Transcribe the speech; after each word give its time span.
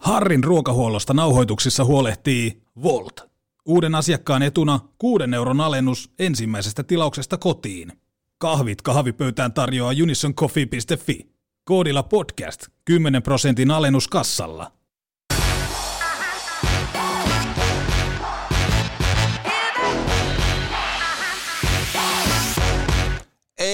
Harrin 0.00 0.44
ruokahuollosta 0.44 1.14
nauhoituksissa 1.14 1.84
huolehtii 1.84 2.62
Volt. 2.82 3.30
Uuden 3.66 3.94
asiakkaan 3.94 4.42
etuna 4.42 4.80
6 4.98 5.24
euron 5.34 5.60
alennus 5.60 6.10
ensimmäisestä 6.18 6.82
tilauksesta 6.82 7.36
kotiin. 7.36 7.92
Kahvit 8.38 8.82
kahvipöytään 8.82 9.52
tarjoaa 9.52 9.92
unisoncoffee.fi. 10.02 11.30
Koodilla 11.64 12.02
podcast 12.02 12.66
10 12.84 13.22
prosentin 13.22 13.70
alennus 13.70 14.08
kassalla. 14.08 14.72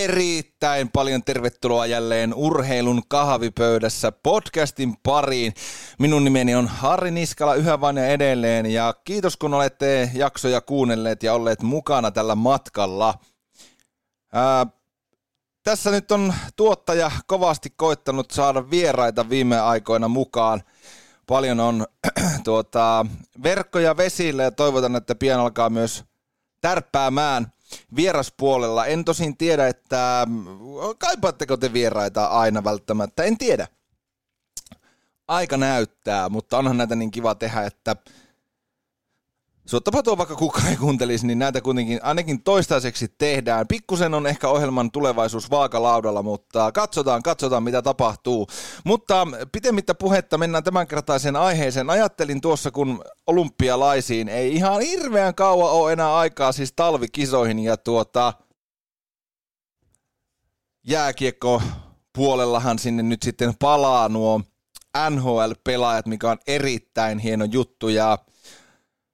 Erittäin 0.09 0.89
paljon 0.93 1.23
tervetuloa 1.25 1.87
jälleen 1.87 2.35
Urheilun 2.35 3.03
kahvipöydässä 3.09 4.13
podcastin 4.13 4.95
pariin. 5.03 5.55
Minun 5.99 6.25
nimeni 6.25 6.55
on 6.55 6.69
Harri 6.69 7.11
Niskala 7.11 7.55
yhä 7.55 7.81
vain 7.81 7.97
ja 7.97 8.07
edelleen 8.07 8.67
ja 8.67 8.95
kiitos 9.05 9.37
kun 9.37 9.55
olette 9.55 10.11
jaksoja 10.15 10.61
kuunnelleet 10.61 11.23
ja 11.23 11.35
olleet 11.35 11.63
mukana 11.63 12.11
tällä 12.11 12.35
matkalla. 12.35 13.15
Ää, 14.33 14.67
tässä 15.63 15.91
nyt 15.91 16.11
on 16.11 16.35
tuottaja 16.57 17.11
kovasti 17.27 17.73
koittanut 17.77 18.31
saada 18.31 18.71
vieraita 18.71 19.29
viime 19.29 19.61
aikoina 19.61 20.09
mukaan. 20.09 20.63
Paljon 21.27 21.61
on 21.61 21.87
tuota, 22.45 23.07
verkkoja 23.43 23.97
vesille 23.97 24.43
ja 24.43 24.51
toivotan, 24.51 24.97
että 24.97 25.15
pian 25.15 25.41
alkaa 25.41 25.71
myös 25.71 26.05
tärppäämään– 26.61 27.47
vieraspuolella. 27.97 28.87
En 28.87 29.05
tosin 29.05 29.37
tiedä, 29.37 29.69
että 29.69 30.27
kaipaatteko 30.99 31.57
te 31.57 31.73
vieraita 31.73 32.27
aina 32.27 32.65
välttämättä, 32.65 33.25
en 33.25 33.39
tiedä. 33.39 33.69
Aika 35.29 35.57
näyttää, 35.57 36.29
mutta 36.29 36.59
onhan 36.59 36.77
näitä 36.77 36.97
niin 36.97 37.11
kiva 37.11 37.35
tehdä, 37.35 37.63
että 37.63 37.97
Suottapa 39.67 40.03
tuo 40.03 40.19
vaikka 40.19 40.37
kukaan 40.37 40.69
ei 40.69 40.77
kuuntelisi, 40.77 41.27
niin 41.27 41.39
näitä 41.39 41.61
kuitenkin 41.61 42.01
ainakin 42.03 42.43
toistaiseksi 42.43 43.15
tehdään. 43.19 43.69
Pikkusen 43.69 44.15
on 44.15 44.27
ehkä 44.27 44.49
ohjelman 44.49 44.91
tulevaisuus 44.91 45.51
vaakalaudalla, 45.51 46.23
mutta 46.23 46.73
katsotaan, 46.73 47.23
katsotaan 47.23 47.63
mitä 47.63 47.83
tapahtuu. 47.83 48.47
Mutta 48.85 49.27
pitemmittä 49.53 49.95
puhetta 49.95 50.39
mennään 50.39 50.65
tämänkertaiseen 50.65 51.37
aiheeseen. 51.37 51.91
Ajattelin 51.91 52.41
tuossa, 52.41 52.71
kun 52.71 53.05
olympialaisiin 53.27 54.29
ei 54.29 54.55
ihan 54.55 54.81
hirveän 54.81 55.35
kauan 55.35 55.73
ole 55.73 55.93
enää 55.93 56.17
aikaa 56.17 56.53
siis 56.53 56.73
talvikisoihin 56.77 57.59
ja 57.59 57.77
tuota 57.77 58.33
jääkiekko 60.87 61.63
puolellahan 62.13 62.79
sinne 62.79 63.03
nyt 63.03 63.23
sitten 63.23 63.55
palaa 63.59 64.09
nuo 64.09 64.41
NHL-pelaajat, 65.11 66.07
mikä 66.07 66.31
on 66.31 66.39
erittäin 66.47 67.19
hieno 67.19 67.45
juttu 67.45 67.89
ja 67.89 68.19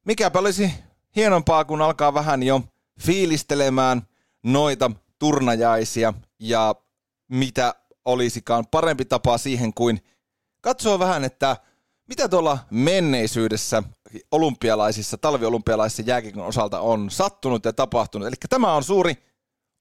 mikäpä 0.06 0.38
olisi 0.38 0.74
hienompaa, 1.16 1.64
kun 1.64 1.82
alkaa 1.82 2.14
vähän 2.14 2.42
jo 2.42 2.60
fiilistelemään 3.00 4.02
noita 4.44 4.90
turnajaisia 5.18 6.14
ja 6.38 6.74
mitä 7.30 7.74
olisikaan 8.04 8.66
parempi 8.70 9.04
tapa 9.04 9.38
siihen 9.38 9.74
kuin 9.74 10.00
katsoa 10.60 10.98
vähän, 10.98 11.24
että 11.24 11.56
mitä 12.08 12.28
tuolla 12.28 12.58
menneisyydessä 12.70 13.82
olympialaisissa, 14.30 15.18
talviolympialaisissa 15.18 16.02
jääkiekon 16.06 16.46
osalta 16.46 16.80
on 16.80 17.10
sattunut 17.10 17.64
ja 17.64 17.72
tapahtunut. 17.72 18.28
Eli 18.28 18.36
tämä 18.48 18.74
on 18.74 18.82
suuri 18.82 19.14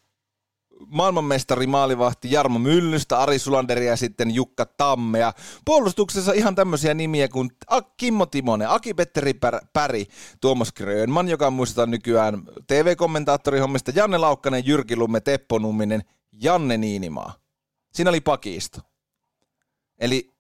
maailmanmestari 0.86 1.66
maalivahti 1.66 2.32
Jarmo 2.32 2.58
Myllystä, 2.58 3.18
Ari 3.18 3.38
Sulanderi 3.38 3.86
ja 3.86 3.96
sitten 3.96 4.30
Jukka 4.34 4.66
Tammea. 4.66 5.32
Puolustuksessa 5.64 6.32
ihan 6.32 6.54
tämmöisiä 6.54 6.94
nimiä 6.94 7.28
kuin 7.28 7.50
Kimmo 7.96 8.26
Timonen, 8.26 8.70
Aki-Petteri 8.70 9.34
Päri, 9.72 10.06
Tuomas 10.40 10.72
Grönman, 10.72 11.28
joka 11.28 11.50
muistetaan 11.50 11.90
nykyään 11.90 12.42
TV-kommentaattorihommista, 12.66 13.92
Janne 13.94 14.18
Laukkanen, 14.18 14.66
Jyrki 14.66 14.96
Lumme, 14.96 15.20
Teppo 15.20 15.58
Numminen, 15.58 16.02
Janne 16.32 16.76
Niinimaa. 16.76 17.34
Siinä 17.92 18.10
oli 18.10 18.20
pakisto. 18.20 18.80
Eli 19.98 20.30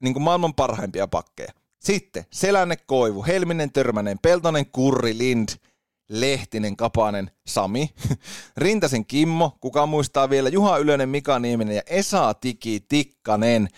niin 0.00 0.12
kuin 0.12 0.22
maailman 0.22 0.54
parhaimpia 0.54 1.08
pakkeja. 1.08 1.52
Sitten 1.80 2.24
Selänne 2.32 2.76
Koivu, 2.76 3.24
Helminen 3.24 3.72
Törmänen, 3.72 4.18
Peltonen 4.22 4.66
Kurri, 4.66 5.18
Lind– 5.18 5.48
Lehtinen, 6.08 6.76
Kapanen, 6.76 7.30
Sami, 7.46 7.90
Rintasen 8.56 9.06
Kimmo, 9.06 9.56
kuka 9.60 9.86
muistaa 9.86 10.30
vielä, 10.30 10.48
Juha 10.48 10.78
Ylönen, 10.78 11.08
Mika 11.08 11.38
Nieminen 11.38 11.76
ja 11.76 11.82
Esa 11.86 12.34
Tiki 12.34 12.80
Tikkanen. 12.88 13.68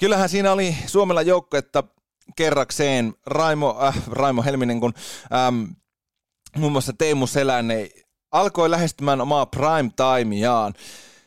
Kyllähän 0.00 0.28
siinä 0.28 0.52
oli 0.52 0.76
Suomella 0.86 1.20
että 1.58 1.82
kerrakseen 2.36 3.14
Raimo, 3.26 3.78
äh, 3.82 4.02
Raimo 4.06 4.42
Helminen, 4.42 4.80
kun 4.80 4.94
ähm, 5.34 5.64
muun 6.56 6.72
muassa 6.72 6.92
Teemu 6.92 7.26
Selänne 7.26 7.88
alkoi 8.32 8.70
lähestymään 8.70 9.20
omaa 9.20 9.46
prime 9.46 9.90
timeaan 9.96 10.74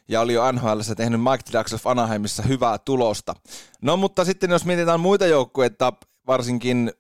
ja 0.08 0.22
oli 0.22 0.34
jo 0.34 0.52
NHL 0.52 0.80
tehnyt 0.98 1.22
Mike 1.22 1.58
Ducks 1.58 1.74
of 1.74 1.88
Anaheimissa 1.88 2.44
hyvää 2.44 2.78
tulosta. 2.78 3.36
No 3.82 3.98
mutta 3.98 4.26
sitten 4.26 4.52
jos 4.52 4.66
mietitään 4.66 5.00
muita 5.00 5.26
joukkueita, 5.26 5.94
varsinkin 6.28 6.92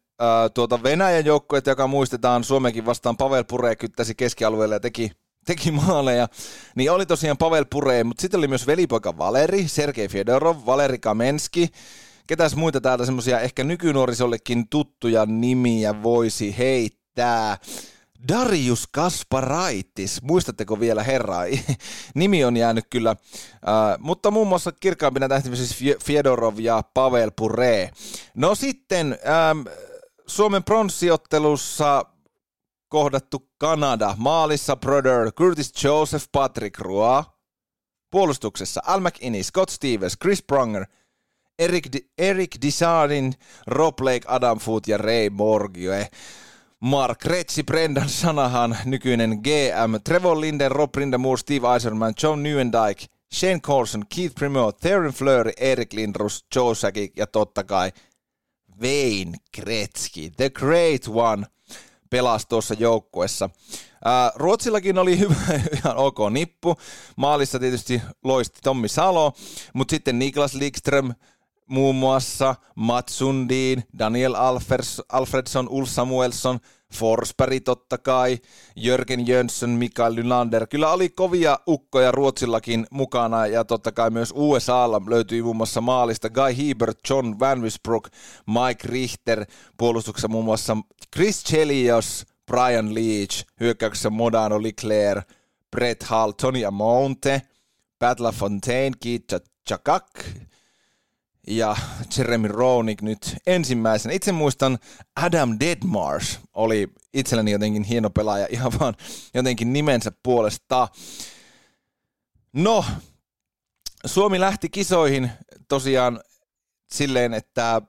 tuota 0.53 0.83
Venäjän 0.83 1.25
joukkueet, 1.25 1.67
joka 1.67 1.87
muistetaan 1.87 2.43
Suomenkin 2.43 2.85
vastaan 2.85 3.17
Pavel 3.17 3.43
Pure 3.43 3.75
kyttäsi 3.75 4.15
keskialueelle 4.15 4.75
ja 4.75 4.79
teki, 4.79 5.11
teki 5.47 5.71
maaleja, 5.71 6.27
niin 6.75 6.91
oli 6.91 7.05
tosiaan 7.05 7.37
Pavel 7.37 7.65
Pure, 7.69 8.03
mutta 8.03 8.21
sitten 8.21 8.37
oli 8.37 8.47
myös 8.47 8.67
velipoika 8.67 9.17
Valeri, 9.17 9.67
Sergei 9.67 10.07
Fedorov, 10.07 10.57
Valeri 10.65 10.99
Kamenski, 10.99 11.67
ketäs 12.27 12.55
muita 12.55 12.81
täältä 12.81 13.05
semmoisia 13.05 13.39
ehkä 13.39 13.63
nykynuorisollekin 13.63 14.69
tuttuja 14.69 15.25
nimiä 15.25 16.03
voisi 16.03 16.57
heittää. 16.57 17.57
Darius 18.27 18.87
Kasparaitis, 18.91 20.21
muistatteko 20.21 20.79
vielä 20.79 21.03
herraa? 21.03 21.43
Nimi 22.15 22.45
on 22.45 22.57
jäänyt 22.57 22.85
kyllä, 22.89 23.09
äh, 23.09 23.17
mutta 23.99 24.31
muun 24.31 24.47
muassa 24.47 24.71
kirkkaampina 24.79 25.29
tähtimä 25.29 25.55
siis 25.55 25.97
Fedorov 26.03 26.59
ja 26.59 26.83
Pavel 26.93 27.31
Pure. 27.35 27.91
No 28.35 28.55
sitten, 28.55 29.17
ähm, 29.51 29.67
Suomen 30.27 30.63
pronssiottelussa 30.63 32.05
kohdattu 32.87 33.49
Kanada. 33.57 34.15
Maalissa 34.17 34.75
Brother, 34.75 35.31
Curtis 35.31 35.83
Joseph, 35.83 36.25
Patrick 36.31 36.79
Roy. 36.79 37.23
Puolustuksessa 38.11 38.81
Al 38.85 38.99
McInnes, 38.99 39.47
Scott 39.47 39.69
Stevens, 39.69 40.17
Chris 40.21 40.43
Pronger, 40.43 40.85
Eric, 41.59 41.87
D- 41.93 41.99
Eric 42.17 42.55
Disardin, 42.61 43.33
Rob 43.67 43.99
Lake, 44.01 44.25
Adam 44.27 44.59
Foot 44.59 44.87
ja 44.87 44.97
Ray 44.97 45.29
Morgie. 45.29 46.07
Mark 46.79 47.25
Retsi, 47.25 47.63
Brendan 47.63 48.09
Sanahan, 48.09 48.77
nykyinen 48.85 49.39
GM, 49.43 49.95
Trevor 50.03 50.41
Linden, 50.41 50.71
Rob 50.71 50.95
Rindamore, 50.95 51.37
Steve 51.37 51.67
Eiserman, 51.67 52.13
John 52.23 52.43
Newendike, 52.43 53.05
Shane 53.33 53.61
Colson, 53.61 54.03
Keith 54.09 54.35
Primo, 54.35 54.71
Theron 54.71 55.11
Fleury, 55.13 55.51
Eric 55.57 55.93
Lindrus, 55.93 56.45
Joe 56.55 56.75
Sakic 56.75 57.11
ja 57.17 57.27
totta 57.27 57.63
kai 57.63 57.91
Wayne 58.81 59.37
Gretzky, 59.57 60.31
the 60.37 60.49
great 60.49 61.07
one, 61.07 61.45
pelasi 62.09 62.47
tuossa 62.49 62.73
joukkuessa. 62.73 63.49
Ruotsillakin 64.35 64.97
oli 64.97 65.19
hyvä, 65.23 65.35
ihan 65.77 65.97
ok 65.97 66.17
nippu. 66.29 66.75
Maalissa 67.15 67.59
tietysti 67.59 68.01
loisti 68.23 68.59
Tommi 68.63 68.87
Salo, 68.87 69.33
mutta 69.73 69.91
sitten 69.91 70.19
Niklas 70.19 70.53
Likström, 70.53 71.13
muun 71.69 71.95
muassa 71.95 72.55
Mats 72.75 73.17
Sundin, 73.17 73.83
Daniel 73.99 74.35
Alfers, 74.35 75.01
Alfredson, 75.09 75.69
Ulf 75.69 75.89
Samuelsson, 75.89 76.59
Forsberg 76.93 77.63
totta 77.65 77.97
kai, 77.97 78.37
Jörgen 78.75 79.27
Jönsson, 79.27 79.69
Mikael 79.69 80.13
Nylander. 80.13 80.67
Kyllä 80.67 80.91
oli 80.91 81.09
kovia 81.09 81.59
ukkoja 81.67 82.11
Ruotsillakin 82.11 82.87
mukana 82.91 83.47
ja 83.47 83.65
totta 83.65 83.91
kai 83.91 84.09
myös 84.09 84.33
USAlla 84.35 85.01
löytyi 85.07 85.41
muun 85.41 85.55
muassa 85.55 85.81
maalista 85.81 86.29
Guy 86.29 86.57
Hebert, 86.57 86.99
John 87.09 87.39
Van 87.39 87.61
Wisbrook, 87.61 88.09
Mike 88.47 88.87
Richter, 88.87 89.45
puolustuksessa 89.77 90.27
muun 90.27 90.45
muassa 90.45 90.77
Chris 91.15 91.43
Chelios, 91.45 92.25
Brian 92.51 92.93
Leach, 92.93 93.45
hyökkäyksessä 93.59 94.09
Modano 94.09 94.63
Leclerc, 94.63 95.23
Brett 95.71 96.03
Hall, 96.03 96.31
Tony 96.31 96.65
Amonte, 96.65 97.41
Pat 97.99 98.19
LaFontaine, 98.19 98.91
Keith 98.99 99.35
Chakak, 99.69 100.09
ja 101.47 101.75
Jeremy 102.17 102.47
Roenick 102.47 103.01
nyt 103.01 103.35
ensimmäisen. 103.47 104.11
Itse 104.11 104.31
muistan 104.31 104.79
Adam 105.15 105.57
Deadmarsh 105.59 106.39
oli 106.53 106.87
itselleni 107.13 107.51
jotenkin 107.51 107.83
hieno 107.83 108.09
pelaaja 108.09 108.47
ihan 108.49 108.71
vaan 108.79 108.95
jotenkin 109.33 109.73
nimensä 109.73 110.11
puolesta. 110.23 110.87
No, 112.53 112.85
Suomi 114.05 114.39
lähti 114.39 114.69
kisoihin 114.69 115.31
tosiaan 115.67 116.21
silleen, 116.91 117.33
että 117.33 117.81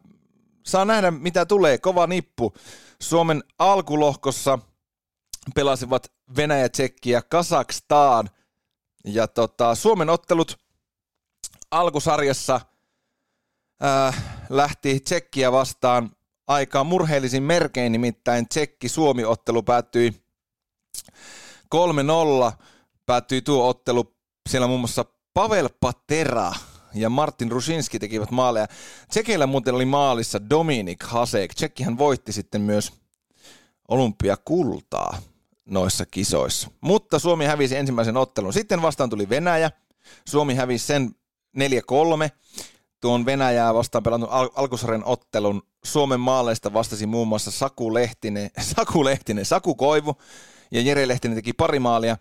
saa 0.67 0.85
nähdä 0.85 1.11
mitä 1.11 1.47
tulee, 1.47 1.79
kova 1.79 2.06
nippu. 2.06 2.55
Suomen 3.02 3.44
alkulohkossa 3.59 4.59
pelasivat 5.55 6.12
Venäjä, 6.37 6.69
Tsekki 6.69 7.11
ja 7.11 7.23
Kazakstan. 7.23 8.31
Ja 9.05 9.29
tota, 9.29 9.75
Suomen 9.75 10.11
ottelut 10.11 10.59
alkusarjassa– 11.70 12.61
äh, 13.84 14.25
lähti 14.49 15.00
Tsekkiä 15.00 15.52
vastaan 15.52 16.11
aika 16.46 16.84
murheellisin 16.84 17.43
merkein, 17.43 17.93
nimittäin 17.93 18.49
Tsekki-Suomi-ottelu 18.49 19.62
päättyi 19.62 20.14
3-0. 21.75 22.52
Päättyi 23.06 23.43
tuo 23.43 23.69
ottelu 23.69 24.17
siellä 24.49 24.67
muun 24.67 24.81
muassa 24.81 25.05
Pavel 25.34 25.69
Patera 25.81 26.52
ja 26.94 27.11
Martin 27.11 27.52
Rusinski 27.52 27.99
tekivät 27.99 28.31
maaleja. 28.31 28.67
Tsekeillä 29.08 29.46
muuten 29.46 29.75
oli 29.75 29.84
maalissa 29.84 30.50
Dominik 30.50 31.02
Hasek. 31.02 31.55
Tsekkihän 31.55 31.99
voitti 31.99 32.32
sitten 32.32 32.61
myös 32.61 32.93
olympiakultaa 33.88 35.19
noissa 35.64 36.06
kisoissa. 36.06 36.70
Mutta 36.81 37.19
Suomi 37.19 37.44
hävisi 37.44 37.76
ensimmäisen 37.76 38.17
ottelun. 38.17 38.52
Sitten 38.52 38.82
vastaan 38.82 39.11
tuli 39.11 39.28
Venäjä. 39.28 39.70
Suomi 40.28 40.55
hävisi 40.55 40.87
sen 40.87 41.11
4-3 41.58 41.61
tuon 43.00 43.26
Venäjää 43.26 43.75
vastaan 43.75 44.02
pelannut 44.02 44.31
al- 44.32 44.50
alkusarjan 44.54 45.04
ottelun 45.04 45.62
Suomen 45.84 46.20
maaleista 46.20 46.72
vastasi 46.72 47.06
muun 47.06 47.28
muassa 47.28 47.50
Saku 47.50 47.94
Lehtinen, 47.94 48.50
Saku 48.76 49.04
Lehtinen, 49.04 49.44
Saku 49.44 49.75
Koivu 49.75 50.14
ja 50.70 50.81
Jere 50.81 51.08
Lehtinen 51.08 51.37
teki 51.37 51.52
pari 51.52 51.78
maalia 51.78 52.16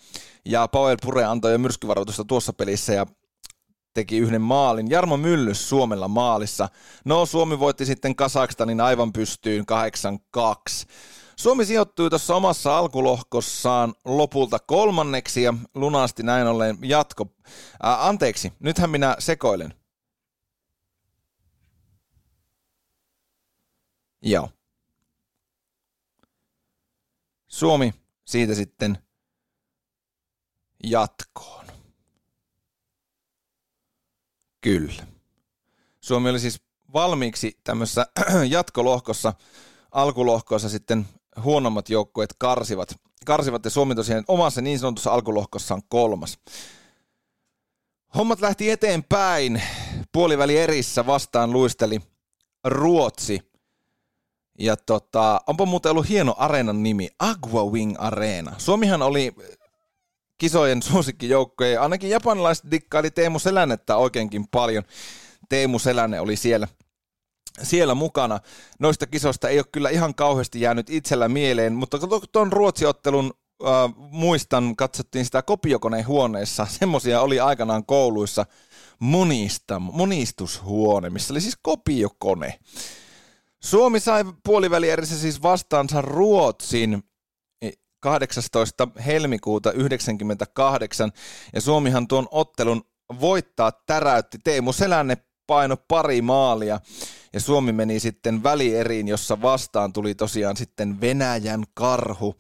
ja 0.45 0.67
Pavel 0.67 0.97
Pure 1.01 1.23
antoi 1.23 1.51
jo 1.51 1.57
myrskyvaroitusta 1.57 2.25
tuossa 2.25 2.53
pelissä 2.53 2.93
ja 2.93 3.05
teki 3.93 4.17
yhden 4.17 4.41
maalin. 4.41 4.89
Jarmo 4.89 5.17
Myllys 5.17 5.69
Suomella 5.69 6.07
maalissa. 6.07 6.69
No 7.05 7.25
Suomi 7.25 7.59
voitti 7.59 7.85
sitten 7.85 8.15
Kasakstanin 8.15 8.81
aivan 8.81 9.13
pystyyn 9.13 9.65
8-2. 10.37 10.87
Suomi 11.35 11.65
sijoittui 11.65 12.09
tuossa 12.09 12.35
omassa 12.35 12.77
alkulohkossaan 12.77 13.93
lopulta 14.05 14.59
kolmanneksi 14.59 15.43
ja 15.43 15.53
lunasti 15.75 16.23
näin 16.23 16.47
ollen 16.47 16.77
jatko. 16.81 17.27
Ää, 17.83 18.07
anteeksi, 18.07 18.53
nythän 18.59 18.89
minä 18.89 19.15
sekoilen. 19.19 19.73
Joo. 24.25 24.49
Suomi 27.47 27.93
siitä 28.25 28.55
sitten 28.55 28.97
jatkoon. 30.83 31.65
Kyllä. 34.61 35.07
Suomi 36.01 36.29
oli 36.29 36.39
siis 36.39 36.61
valmiiksi 36.93 37.59
tämmöisessä 37.63 38.07
jatkolohkossa, 38.49 39.33
alkulohkossa 39.91 40.69
sitten 40.69 41.07
huonommat 41.43 41.89
joukkueet 41.89 42.35
karsivat, 42.37 42.99
karsivat 43.25 43.65
ja 43.65 43.71
Suomi 43.71 43.95
tosiaan 43.95 44.23
omassa 44.27 44.61
niin 44.61 44.79
sanotussa 44.79 45.11
alkulohkossaan 45.11 45.81
kolmas. 45.87 46.39
Hommat 48.15 48.41
lähti 48.41 48.69
eteenpäin. 48.69 49.61
Puoliväli 50.11 50.57
erissä 50.57 51.05
vastaan 51.05 51.51
luisteli 51.51 52.01
Ruotsi– 52.63 53.39
ja 54.59 54.77
tota, 54.77 55.41
onpa 55.47 55.65
muuten 55.65 55.91
ollut 55.91 56.09
hieno 56.09 56.35
areenan 56.37 56.83
nimi, 56.83 57.09
Agua 57.19 57.71
Wing 57.71 57.95
Arena. 57.97 58.51
Suomihan 58.57 59.01
oli 59.01 59.35
kisojen 60.37 60.83
suosikkijoukkoja, 60.83 61.81
ainakin 61.81 62.09
japanilaiset 62.09 62.71
dikkaili 62.71 63.11
Teemu 63.11 63.39
Selännettä 63.39 63.97
oikeinkin 63.97 64.47
paljon. 64.47 64.83
Teemu 65.49 65.79
Selänne 65.79 66.19
oli 66.19 66.35
siellä, 66.35 66.67
siellä 67.63 67.95
mukana. 67.95 68.39
Noista 68.79 69.07
kisoista 69.07 69.49
ei 69.49 69.59
ole 69.59 69.65
kyllä 69.71 69.89
ihan 69.89 70.15
kauheasti 70.15 70.61
jäänyt 70.61 70.89
itsellä 70.89 71.29
mieleen, 71.29 71.73
mutta 71.73 71.97
tuon 72.31 72.53
Ruotsiottelun 72.53 73.33
äh, 73.63 73.93
muistan, 73.97 74.75
katsottiin 74.75 75.25
sitä 75.25 75.41
kopiokoneen 75.41 76.07
huoneessa. 76.07 76.67
Semmoisia 76.79 77.21
oli 77.21 77.39
aikanaan 77.39 77.85
kouluissa 77.85 78.45
monista, 78.99 79.79
monistushuone, 79.79 81.09
missä 81.09 81.33
oli 81.33 81.41
siis 81.41 81.57
kopiokone. 81.61 82.59
Suomi 83.65 83.99
sai 83.99 84.23
puolivälierissä 84.43 85.19
siis 85.19 85.41
vastaansa 85.41 86.01
Ruotsin 86.01 87.03
18. 87.99 88.87
helmikuuta 89.05 89.69
1998 89.69 91.11
ja 91.53 91.61
Suomihan 91.61 92.07
tuon 92.07 92.27
ottelun 92.31 92.83
voittaa 93.19 93.71
täräytti. 93.85 94.37
Teemu 94.43 94.73
Selänne 94.73 95.17
paino 95.47 95.77
pari 95.77 96.21
maalia 96.21 96.79
ja 97.33 97.39
Suomi 97.39 97.71
meni 97.71 97.99
sitten 97.99 98.43
välieriin, 98.43 99.07
jossa 99.07 99.41
vastaan 99.41 99.93
tuli 99.93 100.15
tosiaan 100.15 100.57
sitten 100.57 101.01
Venäjän 101.01 101.63
karhu. 101.73 102.35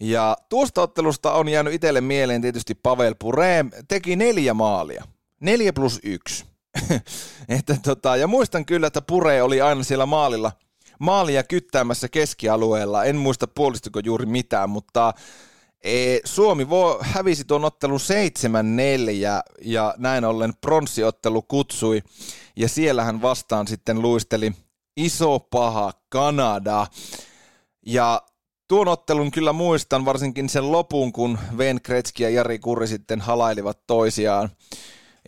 Ja 0.00 0.36
tuosta 0.48 0.82
ottelusta 0.82 1.32
on 1.32 1.48
jäänyt 1.48 1.74
itselle 1.74 2.00
mieleen 2.00 2.42
tietysti 2.42 2.74
Pavel 2.74 3.14
Pure, 3.18 3.64
teki 3.88 4.16
neljä 4.16 4.54
maalia. 4.54 5.04
Neljä 5.40 5.72
plus 5.72 6.00
yksi. 6.02 6.53
että 7.48 7.76
tota, 7.82 8.16
ja 8.16 8.26
muistan 8.26 8.66
kyllä, 8.66 8.86
että 8.86 9.02
Pure 9.02 9.42
oli 9.42 9.60
aina 9.60 9.82
siellä 9.82 10.06
maalilla, 10.06 10.52
maalia 10.98 11.42
kyttäämässä 11.42 12.08
keskialueella. 12.08 13.04
En 13.04 13.16
muista 13.16 13.46
puolistiko 13.46 14.00
juuri 14.04 14.26
mitään, 14.26 14.70
mutta 14.70 15.14
e, 15.84 16.18
Suomi 16.24 16.70
vo, 16.70 16.98
hävisi 17.00 17.44
tuon 17.44 17.64
ottelun 17.64 18.00
7-4 18.00 19.42
ja 19.62 19.94
näin 19.98 20.24
ollen 20.24 20.52
pronssiottelu 20.60 21.42
kutsui. 21.42 22.02
Ja 22.56 22.68
siellähän 22.68 23.22
vastaan 23.22 23.68
sitten 23.68 24.02
luisteli 24.02 24.52
iso 24.96 25.38
paha 25.40 25.92
Kanada. 26.08 26.86
Ja 27.86 28.22
tuon 28.68 28.88
ottelun 28.88 29.30
kyllä 29.30 29.52
muistan 29.52 30.04
varsinkin 30.04 30.48
sen 30.48 30.72
lopun, 30.72 31.12
kun 31.12 31.38
Ven 31.58 31.80
Kretski 31.82 32.22
ja 32.22 32.30
Jari 32.30 32.58
Kurri 32.58 32.86
sitten 32.86 33.20
halailivat 33.20 33.78
toisiaan. 33.86 34.50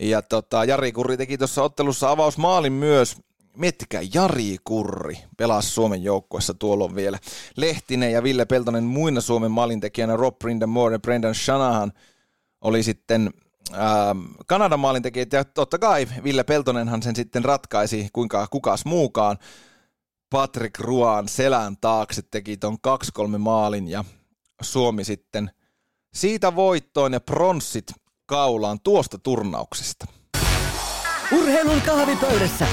Ja 0.01 0.21
tota, 0.21 0.63
Jari 0.63 0.91
Kurri 0.91 1.17
teki 1.17 1.37
tuossa 1.37 1.63
ottelussa 1.63 2.09
avausmaalin 2.09 2.73
myös. 2.73 3.17
Miettikää, 3.57 4.01
Jari 4.13 4.57
Kurri 4.63 5.17
pelasi 5.37 5.69
Suomen 5.69 6.03
joukkueessa 6.03 6.53
tuolloin 6.53 6.95
vielä. 6.95 7.19
Lehtinen 7.55 8.11
ja 8.11 8.23
Ville 8.23 8.45
Peltonen 8.45 8.83
muina 8.83 9.21
Suomen 9.21 9.51
maalintekijänä, 9.51 10.15
Rob 10.15 10.39
Brindamore 10.39 10.95
ja 10.95 10.99
Brendan 10.99 11.35
Shanahan 11.35 11.93
oli 12.61 12.83
sitten 12.83 13.33
ähm, 13.73 14.19
Kanadan 14.47 14.79
maalintekijät 14.79 15.33
ja 15.33 15.43
totta 15.43 15.79
kai 15.79 16.07
Ville 16.23 16.43
Peltonenhan 16.43 17.03
sen 17.03 17.15
sitten 17.15 17.45
ratkaisi, 17.45 18.09
kuinka 18.13 18.47
kukas 18.47 18.85
muukaan. 18.85 19.37
Patrick 20.29 20.79
Ruan 20.79 21.27
selän 21.27 21.77
taakse 21.77 22.21
teki 22.21 22.57
ton 22.57 22.77
2-3 23.35 23.37
maalin 23.37 23.87
ja 23.87 24.03
Suomi 24.61 25.03
sitten 25.03 25.51
siitä 26.13 26.55
voittoon 26.55 27.13
ja 27.13 27.19
pronssit 27.19 27.93
kaulaan 28.27 28.79
tuosta 28.83 29.17
turnauksesta. 29.17 30.05
Urheilun 31.31 31.81
kahvipöydässä. 31.81 32.67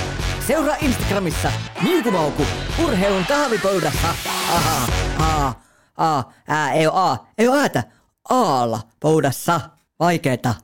Seuraa 0.46 0.76
Instagramissa 0.76 1.52
Niukumauku. 1.84 2.42
Urheilun 2.84 3.24
kahvipöydässä. 3.28 4.08
Aha, 4.48 4.86
a, 5.18 5.52
a, 5.96 6.22
ää, 6.48 6.72
ei 6.72 6.86
oo 6.86 6.96
a, 6.96 7.26
ei 7.38 7.48
oo 7.48 7.54
äätä. 7.54 7.84
Aalla 8.28 8.80
pöydässä. 9.00 9.60
Vaikeeta. 10.00 10.54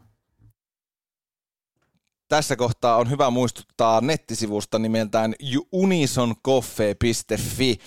Tässä 2.29 2.57
kohtaa 2.57 2.97
on 2.97 3.11
hyvä 3.11 3.31
muistuttaa 3.31 4.01
nettisivusta 4.01 4.79
nimeltään 4.79 5.35
unisoncoffee.fi 5.73 7.79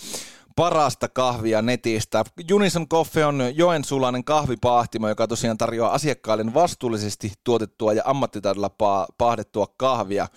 parasta 0.55 1.09
kahvia 1.09 1.61
netistä. 1.61 2.23
Unison 2.53 2.87
Coffee 2.87 3.25
on 3.25 3.51
joensulainen 3.53 4.23
kahvipaahtimo, 4.23 5.09
joka 5.09 5.27
tosiaan 5.27 5.57
tarjoaa 5.57 5.93
asiakkaille 5.93 6.53
vastuullisesti 6.53 7.33
tuotettua 7.43 7.93
ja 7.93 8.01
ammattitaidolla 8.05 8.71
pahdettua 9.17 9.67
kahvia. 9.77 10.27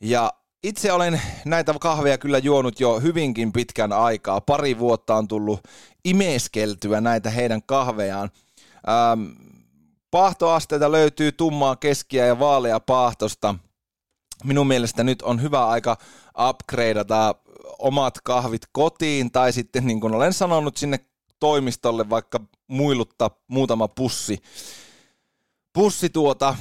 Ja 0.00 0.32
itse 0.64 0.92
olen 0.92 1.22
näitä 1.44 1.74
kahveja 1.80 2.18
kyllä 2.18 2.38
juonut 2.38 2.80
jo 2.80 3.00
hyvinkin 3.00 3.52
pitkän 3.52 3.92
aikaa. 3.92 4.40
Pari 4.40 4.78
vuotta 4.78 5.14
on 5.14 5.28
tullut 5.28 5.60
imeskeltyä 6.04 7.00
näitä 7.00 7.30
heidän 7.30 7.62
kahvejaan. 7.62 8.30
Ähm, 8.88 9.26
paahtoasteita 10.10 10.92
löytyy 10.92 11.32
tummaa 11.32 11.76
keskiä 11.76 12.26
ja 12.26 12.38
vaalea 12.38 12.80
paahtosta. 12.80 13.54
Minun 14.44 14.66
mielestä 14.66 15.04
nyt 15.04 15.22
on 15.22 15.42
hyvä 15.42 15.66
aika 15.66 15.96
upgradeata 16.48 17.34
omat 17.80 18.20
kahvit 18.24 18.62
kotiin 18.72 19.30
tai 19.30 19.52
sitten 19.52 19.86
niin 19.86 20.00
kuin 20.00 20.14
olen 20.14 20.32
sanonut 20.32 20.76
sinne 20.76 21.00
toimistolle 21.40 22.10
vaikka 22.10 22.40
muiluttaa 22.66 23.30
muutama 23.48 23.88
pussi, 23.88 24.38
pussi 25.72 26.08
tuota 26.08 26.56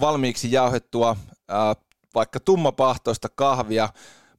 valmiiksi 0.00 0.52
jauhettua 0.52 1.16
ää, 1.48 1.76
vaikka 2.14 2.40
tummapahtoista 2.40 3.28
kahvia, 3.28 3.88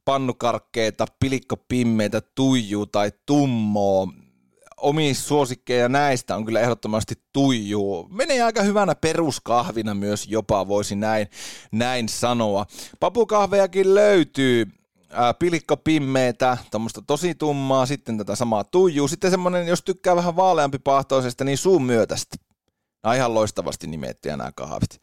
pannukarkkeita, 0.04 1.06
pilikkopimmeitä, 1.20 2.20
tuijuu 2.20 2.86
tai 2.86 3.12
tummoa. 3.26 4.08
Omi 4.76 5.14
suosikkeja 5.14 5.88
näistä 5.88 6.36
on 6.36 6.44
kyllä 6.44 6.60
ehdottomasti 6.60 7.14
tuijuu. 7.32 8.08
Menee 8.12 8.42
aika 8.42 8.62
hyvänä 8.62 8.94
peruskahvina 8.94 9.94
myös 9.94 10.26
jopa, 10.28 10.68
voisi 10.68 10.96
näin, 10.96 11.26
näin 11.72 12.08
sanoa. 12.08 12.66
Papukahvejakin 13.00 13.94
löytyy 13.94 14.66
pilikkopimmeitä, 15.38 16.58
tuommoista 16.70 17.02
tosi 17.02 17.34
tummaa, 17.34 17.86
sitten 17.86 18.18
tätä 18.18 18.34
samaa 18.34 18.64
tuijuu, 18.64 19.08
sitten 19.08 19.30
semmoinen, 19.30 19.66
jos 19.66 19.82
tykkää 19.82 20.16
vähän 20.16 20.36
vaaleampi 20.36 20.78
pahtoisesta, 20.78 21.44
niin 21.44 21.58
suun 21.58 21.82
myötästä. 21.82 22.36
Nämä 23.02 23.14
ihan 23.14 23.34
loistavasti 23.34 23.86
nimettyjä 23.86 24.36
nämä 24.36 24.52
kahvit. 24.52 25.02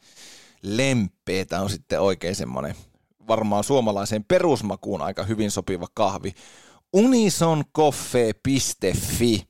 Lempeetä 0.62 1.62
on 1.62 1.70
sitten 1.70 2.02
oikein 2.02 2.36
semmoinen, 2.36 2.76
varmaan 3.28 3.64
suomalaiseen 3.64 4.24
perusmakuun 4.24 5.02
aika 5.02 5.24
hyvin 5.24 5.52
sopiva 5.52 5.88
kahvi. 5.94 6.34
unisoncoffee.fi 6.94 9.48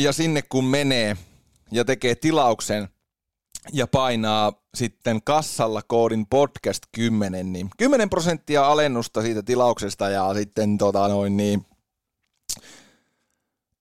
ja 0.00 0.12
sinne 0.12 0.42
kun 0.42 0.64
menee 0.64 1.16
ja 1.72 1.84
tekee 1.84 2.14
tilauksen 2.14 2.88
ja 3.72 3.86
painaa 3.86 4.52
sitten 4.74 5.22
kassalla 5.22 5.82
koodin 5.82 6.26
podcast 6.26 6.82
10, 6.92 7.52
niin 7.52 7.70
10 7.76 8.10
prosenttia 8.10 8.66
alennusta 8.66 9.22
siitä 9.22 9.42
tilauksesta 9.42 10.10
ja 10.10 10.34
sitten 10.34 10.78
tota 10.78 11.08
noin 11.08 11.36
niin, 11.36 11.66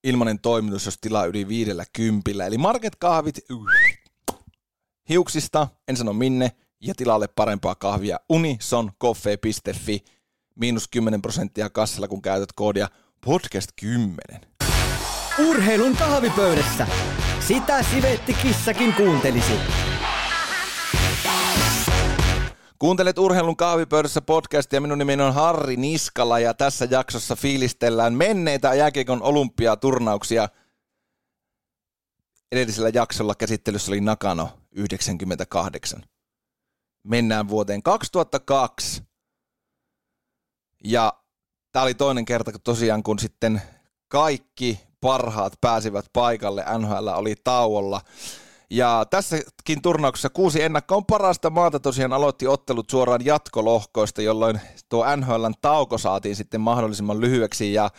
ilmanen 0.04 0.40
toimitus, 0.40 0.86
jos 0.86 0.98
tilaa 1.02 1.26
yli 1.26 1.48
viidellä 1.48 1.86
kympillä. 1.94 2.46
Eli 2.46 2.58
market 2.58 2.96
kahvit 2.96 3.40
hiuksista, 5.10 5.68
en 5.88 5.98
sano 5.98 6.14
minne, 6.14 6.52
ja 6.82 6.94
tilalle 6.96 7.28
parempaa 7.28 7.76
kahvia 7.76 8.20
unisoncoffee.fi, 8.30 10.04
miinus 10.56 10.88
10 10.88 11.22
prosenttia 11.22 11.70
kassalla, 11.70 12.08
kun 12.08 12.22
käytät 12.22 12.52
koodia 12.56 12.90
podcast 13.26 13.70
10. 13.76 14.18
Urheilun 15.50 15.98
kahvipöydässä. 15.98 16.88
Sitä 17.48 17.84
sivetti 17.84 18.34
kissakin 18.34 18.94
kuuntelisi. 18.94 19.54
Kuuntelet 22.80 23.18
Urheilun 23.18 23.58
kahvipöydässä 23.58 24.22
podcastia. 24.22 24.82
Minun 24.82 24.98
nimeni 24.98 25.24
on 25.24 25.34
Harri 25.34 25.78
Niskala 25.78 26.40
ja 26.40 26.54
tässä 26.54 26.88
jaksossa 26.92 27.36
fiilistellään 27.36 28.14
menneitä 28.14 28.74
jääkiekon 28.74 29.22
olympiaturnauksia. 29.22 30.50
Edellisellä 32.52 32.92
jaksolla 32.94 33.36
käsittelyssä 33.36 33.92
oli 33.92 34.02
Nakano 34.02 34.50
98. 34.72 36.04
Mennään 37.04 37.48
vuoteen 37.48 37.84
2002. 37.84 39.04
Ja 40.84 41.14
tämä 41.72 41.84
oli 41.84 41.94
toinen 41.94 42.26
kerta 42.26 42.52
tosiaan, 42.60 43.04
kun 43.04 43.20
sitten 43.20 43.62
kaikki 44.08 44.87
parhaat 45.02 45.54
pääsivät 45.62 46.06
paikalle. 46.14 46.66
NHL 46.78 47.08
oli 47.08 47.36
tauolla. 47.44 48.02
Ja 48.70 49.06
tässäkin 49.10 49.82
turnauksessa 49.82 50.30
kuusi 50.30 50.64
ennakkoon 50.64 51.06
parasta 51.06 51.50
maata 51.50 51.80
tosiaan 51.80 52.14
aloitti 52.14 52.48
ottelut 52.48 52.90
suoraan 52.90 53.26
jatkolohkoista, 53.26 54.22
jolloin 54.22 54.62
tuo 54.90 55.16
NHLn 55.16 55.54
tauko 55.62 55.98
saatiin 55.98 56.36
sitten 56.36 56.62
mahdollisimman 56.62 57.22
lyhyeksi. 57.22 57.74
Ja 57.74 57.90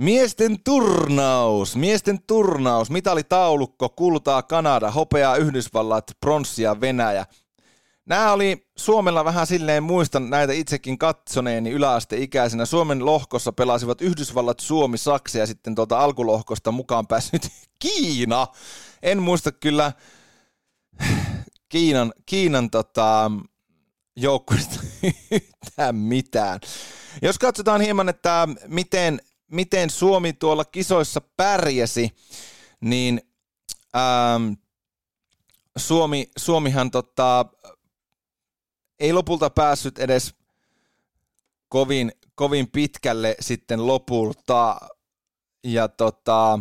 Miesten 0.00 0.56
turnaus, 0.64 1.76
miesten 1.76 2.18
turnaus, 2.26 2.90
mitalitaulukko, 2.90 3.88
kultaa 3.88 4.42
Kanada, 4.42 4.90
hopeaa 4.90 5.36
Yhdysvallat, 5.36 6.04
pronssia 6.20 6.80
Venäjä. 6.80 7.26
Nämä 8.10 8.32
oli 8.32 8.66
Suomella 8.76 9.24
vähän 9.24 9.46
silleen, 9.46 9.82
muistan 9.82 10.30
näitä 10.30 10.52
itsekin 10.52 10.98
katsoneeni 10.98 11.70
yläasteikäisenä. 11.70 12.64
Suomen 12.66 13.06
lohkossa 13.06 13.52
pelasivat 13.52 14.00
Yhdysvallat, 14.00 14.60
Suomi, 14.60 14.98
Saksa 14.98 15.38
ja 15.38 15.46
sitten 15.46 15.74
tuolta 15.74 15.98
alkulohkosta 16.00 16.72
mukaan 16.72 17.06
päässyt 17.06 17.48
Kiina. 17.82 18.46
En 19.02 19.22
muista 19.22 19.52
kyllä 19.52 19.92
Kiinan, 21.68 22.12
Kiinan 22.26 22.70
tota, 22.70 23.30
joukkueesta 24.16 24.80
yhtään 25.30 25.96
mitään. 25.96 26.60
Jos 27.22 27.38
katsotaan 27.38 27.80
hieman, 27.80 28.08
että 28.08 28.48
miten, 28.66 29.20
miten 29.50 29.90
Suomi 29.90 30.32
tuolla 30.32 30.64
kisoissa 30.64 31.20
pärjäsi, 31.36 32.10
niin 32.80 33.20
ähm, 33.96 34.52
Suomi, 35.76 36.30
Suomihan 36.38 36.90
tota, 36.90 37.46
ei 39.00 39.12
lopulta 39.12 39.50
päässyt 39.50 39.98
edes 39.98 40.34
kovin, 41.68 42.12
kovin 42.34 42.70
pitkälle 42.70 43.36
sitten 43.40 43.86
lopulta. 43.86 44.80
Ja 45.64 45.88
tota, 45.88 46.60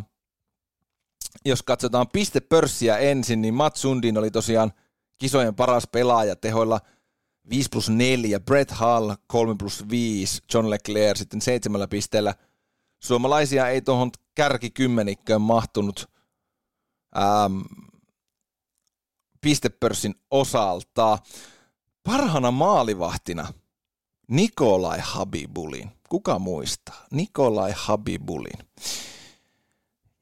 jos 1.45 1.63
katsotaan 1.63 2.07
pistepörssiä 2.07 2.97
ensin, 2.97 3.41
niin 3.41 3.53
Mats 3.53 3.81
Sundin 3.81 4.17
oli 4.17 4.31
tosiaan 4.31 4.73
kisojen 5.17 5.55
paras 5.55 5.87
pelaaja 5.91 6.35
tehoilla 6.35 6.79
5 7.49 7.69
plus 7.69 7.89
4, 7.89 8.39
Brett 8.39 8.71
Hull 8.79 9.13
3 9.27 9.55
plus 9.59 9.89
5, 9.89 10.41
John 10.53 10.69
Leclerc 10.69 11.17
sitten 11.17 11.41
seitsemällä 11.41 11.87
pisteellä. 11.87 12.35
Suomalaisia 13.03 13.67
ei 13.67 13.81
tuohon 13.81 14.11
kärkikymmenikköön 14.35 15.41
mahtunut 15.41 16.09
ähm, 17.17 17.61
pistepörssin 19.41 20.15
osalta. 20.31 21.17
Parhana 22.09 22.51
maalivahtina 22.51 23.47
Nikolai 24.27 24.99
Habibulin. 25.01 25.91
Kuka 26.09 26.39
muistaa? 26.39 27.05
Nikolai 27.11 27.73
Habibulin. 27.75 28.59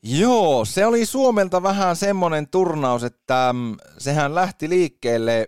Joo, 0.03 0.65
se 0.65 0.85
oli 0.85 1.05
Suomelta 1.05 1.63
vähän 1.63 1.95
semmoinen 1.95 2.47
turnaus, 2.47 3.03
että 3.03 3.53
mm, 3.53 3.75
sehän 3.97 4.35
lähti 4.35 4.69
liikkeelle. 4.69 5.47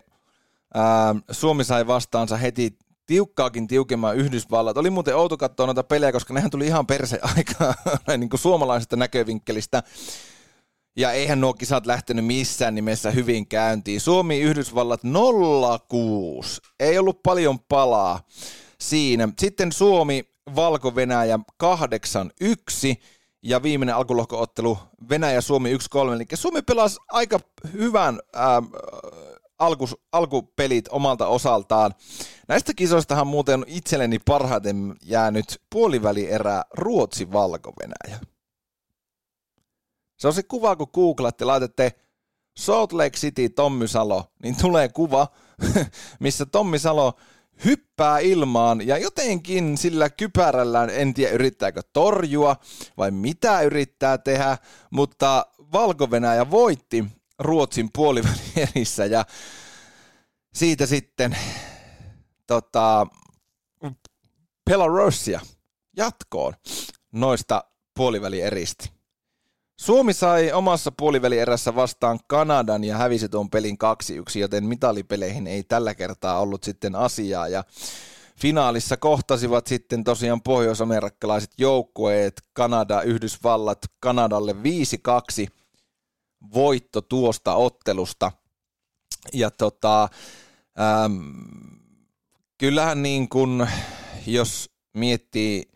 Ää, 0.74 1.16
Suomi 1.32 1.64
sai 1.64 1.88
vastaansa 1.88 2.38
heti 2.38 2.78
tiukkaakin 3.06 3.68
tiukemman 3.68 4.18
Yhdysvallat. 4.18 4.78
Oli 4.78 4.90
muuten 4.90 5.16
outo 5.16 5.38
katsoa 5.38 5.66
noita 5.66 5.84
pelejä, 5.84 6.12
koska 6.12 6.34
nehän 6.34 6.52
tuli 6.52 6.66
ihan 6.68 6.88
perse 6.88 7.20
aikaa 7.22 7.74
niin 8.18 8.30
kuin 8.30 8.40
suomalaisesta 8.40 8.96
näkövinkkelistä. 8.96 9.84
Ja 10.96 11.12
eihän 11.12 11.42
nuo 11.42 11.54
kisat 11.54 11.86
lähtenyt 11.86 12.26
missään 12.26 12.76
nimessä 12.76 13.12
hyvin 13.12 13.48
käyntiin. 13.48 14.02
Suomi 14.02 14.40
Yhdysvallat 14.40 15.02
06. 15.88 16.62
Ei 16.80 16.98
ollut 16.98 17.24
paljon 17.24 17.60
palaa 17.60 18.28
siinä. 18.82 19.30
Sitten 19.40 19.72
Suomi 19.72 20.24
Valko-Venäjä 20.56 21.40
81 21.58 23.00
ja 23.44 23.64
viimeinen 23.64 23.96
alkulohkoottelu 23.96 24.78
Venäjä-Suomi 25.10 25.76
1-3. 25.76 25.78
Eli 26.16 26.26
Suomi 26.34 26.62
pelasi 26.62 27.00
aika 27.10 27.40
hyvän 27.74 28.20
ää, 28.34 28.64
alku, 29.60 29.90
alkupelit 30.12 30.86
omalta 30.90 31.28
osaltaan. 31.28 31.96
Näistä 32.48 32.74
kisoistahan 32.74 33.28
muuten 33.28 33.64
itselleni 33.68 34.20
parhaiten 34.20 34.96
jäänyt 35.04 35.62
puolivälierä 35.70 36.64
Ruotsi-Valko-Venäjä. 36.74 38.20
Se 40.20 40.28
on 40.28 40.34
se 40.34 40.44
kuva, 40.44 40.76
kun 40.76 40.88
googlaatte, 40.94 41.46
laitatte 41.46 41.94
Salt 42.58 42.94
Lake 42.94 43.18
City 43.18 43.50
Tommy 43.50 43.88
Salo, 43.88 44.26
niin 44.44 44.58
tulee 44.58 44.90
kuva, 44.90 45.28
missä 46.20 46.46
Tommi 46.46 46.80
Salo 46.80 47.14
hyppää 47.66 48.20
ilmaan 48.20 48.88
ja 48.88 48.98
jotenkin 48.98 49.78
sillä 49.78 50.10
kypärällään, 50.10 50.90
en 50.90 51.14
tiedä 51.14 51.34
yrittääkö 51.34 51.82
torjua 51.94 52.56
vai 52.98 53.12
mitä 53.12 53.62
yrittää 53.62 54.18
tehdä, 54.18 54.58
mutta 54.92 55.46
valko 55.74 56.08
voitti 56.52 57.06
Ruotsin 57.40 57.90
puolivälierissä 57.94 59.06
ja 59.06 59.26
siitä 60.54 60.86
sitten 60.86 61.38
tota, 62.48 63.08
Belarussia 64.70 65.42
jatkoon 65.98 66.54
noista 67.12 67.64
puolivälieristä. 67.96 68.99
Suomi 69.80 70.14
sai 70.14 70.52
omassa 70.52 70.92
puolivälierässä 70.92 71.76
vastaan 71.76 72.20
Kanadan 72.28 72.84
ja 72.84 72.98
hävisi 72.98 73.30
tuon 73.30 73.50
pelin 73.50 73.78
2-1, 74.36 74.40
joten 74.40 74.66
mitalipeleihin 74.66 75.48
ei 75.48 75.64
tällä 75.64 75.96
kertaa 75.96 76.40
ollut 76.40 76.64
sitten 76.64 76.96
asiaa. 76.96 77.48
Ja 77.48 77.64
finaalissa 78.42 78.98
kohtasivat 78.98 79.68
sitten 79.68 80.04
tosiaan 80.04 80.42
pohjoisamerikkalaiset 80.42 81.52
joukkueet, 81.58 82.42
Kanada, 82.54 83.02
Yhdysvallat, 83.02 83.80
Kanadalle 84.00 84.52
5-2 84.52 84.56
voitto 86.54 87.02
tuosta 87.02 87.56
ottelusta. 87.56 88.32
Ja 89.34 89.52
tota, 89.52 90.04
ähm, 90.80 91.30
kyllähän 92.58 93.02
niin 93.02 93.30
kuin, 93.30 93.68
jos 94.28 94.70
miettii 94.94 95.72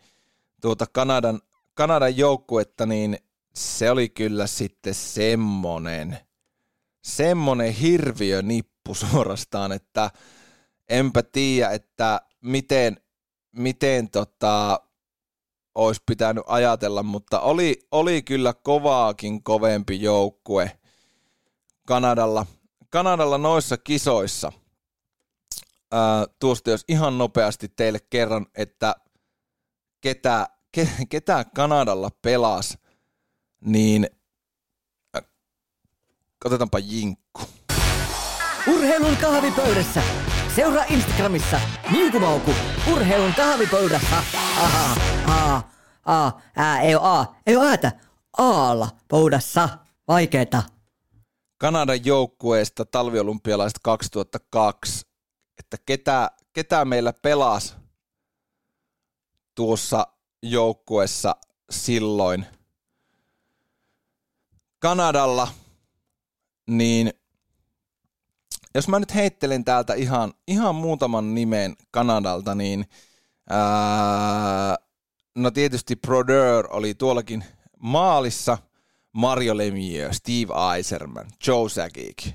tuota 0.60 0.86
Kanadan, 0.92 1.40
Kanadan 1.74 2.16
joukkuetta, 2.16 2.86
niin 2.86 3.18
se 3.54 3.90
oli 3.90 4.08
kyllä 4.08 4.46
sitten 4.46 4.94
semmonen, 4.94 6.18
semmonen 7.04 7.72
hirviö 7.72 8.42
nippu 8.42 8.94
suorastaan, 9.10 9.72
että 9.72 10.10
enpä 10.88 11.22
tiedä, 11.22 11.70
että 11.70 12.20
miten, 12.40 12.96
miten 13.56 14.10
tota, 14.10 14.80
olisi 15.74 16.02
pitänyt 16.06 16.44
ajatella, 16.46 17.02
mutta 17.02 17.40
oli, 17.40 17.86
oli 17.90 18.22
kyllä 18.22 18.54
kovaakin 18.54 19.42
kovempi 19.42 20.02
joukkue 20.02 20.78
Kanadalla, 21.86 22.46
Kanadalla 22.90 23.38
noissa 23.38 23.76
kisoissa. 23.76 24.52
Ää, 25.92 26.26
tuosta 26.40 26.70
jos 26.70 26.84
ihan 26.88 27.18
nopeasti 27.18 27.68
teille 27.68 27.98
kerran, 28.10 28.46
että 28.54 28.94
ketä, 30.00 30.48
ke, 30.72 30.88
ketä 31.08 31.44
Kanadalla 31.54 32.10
pelasi 32.22 32.78
niin 33.64 34.06
äh, 35.16 35.24
otetaanpa 36.44 36.78
jinkku. 36.78 37.40
Urheilun 38.66 39.16
kahvipöydässä. 39.16 40.02
Seuraa 40.56 40.84
Instagramissa 40.84 41.60
Niukumauku. 41.92 42.50
Urheilun 42.92 43.34
kahvipöydässä. 43.34 44.16
Aha, 44.56 44.96
a, 45.26 45.62
a, 46.04 46.32
ää, 46.56 46.80
ei 46.80 46.94
oo 46.94 47.02
a, 47.02 47.34
ei 47.46 47.56
oo 47.56 47.64
äätä. 47.64 47.92
Aalla 48.38 48.88
pöydässä. 49.08 49.68
Vaikeeta. 50.08 50.62
Kanadan 51.58 52.04
joukkueesta 52.04 52.84
talviolympialaiset 52.84 53.78
2002, 53.82 55.06
että 55.58 55.76
ketä, 55.86 56.30
ketä 56.52 56.84
meillä 56.84 57.12
pelasi 57.12 57.74
tuossa 59.54 60.06
joukkueessa 60.42 61.36
silloin– 61.70 62.46
Kanadalla, 64.84 65.48
niin 66.66 67.12
jos 68.74 68.88
mä 68.88 68.98
nyt 68.98 69.14
heittelen 69.14 69.64
täältä 69.64 69.94
ihan, 69.94 70.34
ihan 70.48 70.74
muutaman 70.74 71.34
nimen 71.34 71.76
Kanadalta, 71.90 72.54
niin 72.54 72.84
ää, 73.50 74.76
no 75.34 75.50
tietysti 75.50 75.96
Brodeur 75.96 76.68
oli 76.70 76.94
tuollakin 76.94 77.44
maalissa, 77.78 78.58
Mario 79.12 79.56
Lemieux, 79.56 80.16
Steve 80.16 80.74
Eiserman, 80.76 81.26
Joe 81.46 81.68
Sakic, 81.68 82.26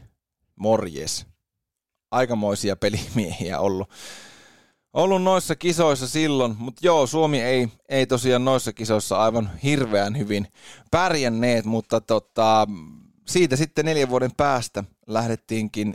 morjes. 0.55 1.25
Aikamoisia 2.11 2.75
pelimiehiä 2.75 3.59
ollut 3.59 3.89
ollut 4.93 5.23
noissa 5.23 5.55
kisoissa 5.55 6.07
silloin, 6.07 6.55
mutta 6.57 6.79
joo, 6.83 7.07
Suomi 7.07 7.41
ei, 7.41 7.67
ei 7.89 8.07
tosiaan 8.07 8.45
noissa 8.45 8.73
kisoissa 8.73 9.17
aivan 9.17 9.51
hirveän 9.63 10.17
hyvin 10.17 10.47
pärjänneet, 10.91 11.65
mutta 11.65 12.01
tota, 12.01 12.67
siitä 13.27 13.55
sitten 13.55 13.85
neljän 13.85 14.09
vuoden 14.09 14.35
päästä 14.37 14.83
lähdettiinkin 15.07 15.93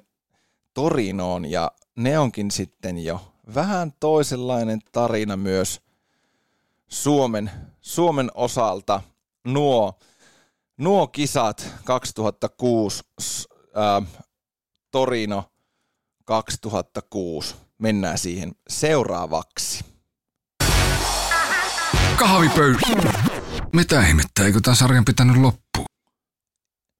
Torinoon 0.74 1.50
ja 1.50 1.70
ne 1.96 2.18
onkin 2.18 2.50
sitten 2.50 2.98
jo 2.98 3.32
vähän 3.54 3.92
toisenlainen 4.00 4.80
tarina 4.92 5.36
myös 5.36 5.80
Suomen, 6.88 7.50
Suomen 7.80 8.30
osalta. 8.34 9.00
Nuo, 9.44 9.98
nuo 10.78 11.06
kisat 11.06 11.68
2006, 11.84 13.02
äh, 13.76 14.08
Torino 14.90 15.44
2006 16.24 17.54
mennään 17.78 18.18
siihen 18.18 18.52
seuraavaksi. 18.68 19.84
Kahvipöy... 22.16 22.74
Mitä 23.72 24.06
ihmettä, 24.06 24.44
eikö 24.44 24.60
tämän 24.60 24.76
sarjan 24.76 25.04
pitänyt 25.04 25.36
loppu? 25.36 25.84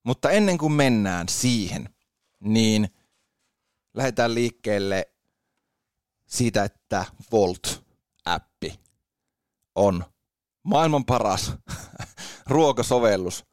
Mutta 0.05 0.31
ennen 0.31 0.59
kuin 0.59 0.73
mennään 0.73 1.29
siihen, 1.29 1.95
niin 2.41 2.89
lähdetään 3.95 4.35
liikkeelle 4.35 5.15
siitä, 6.27 6.65
että 6.65 7.05
Volt-appi 7.33 8.81
on 9.75 10.05
maailman 10.63 11.05
paras 11.05 11.53
ruokasovellus. 12.47 13.45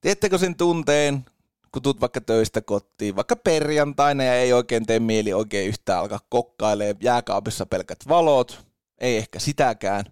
Tiedättekö 0.00 0.38
sen 0.38 0.54
tunteen, 0.54 1.24
kun 1.72 1.82
tuut 1.82 2.00
vaikka 2.00 2.20
töistä 2.20 2.60
kotiin, 2.60 3.16
vaikka 3.16 3.36
perjantaina 3.36 4.24
ja 4.24 4.34
ei 4.34 4.52
oikein 4.52 4.86
tee 4.86 5.00
mieli 5.00 5.32
oikein 5.32 5.68
yhtään 5.68 6.00
alkaa 6.00 6.20
kokkailemaan, 6.28 6.96
jääkaapissa 7.00 7.66
pelkät 7.66 7.98
valot, 8.08 8.66
ei 8.98 9.16
ehkä 9.16 9.38
sitäkään, 9.38 10.04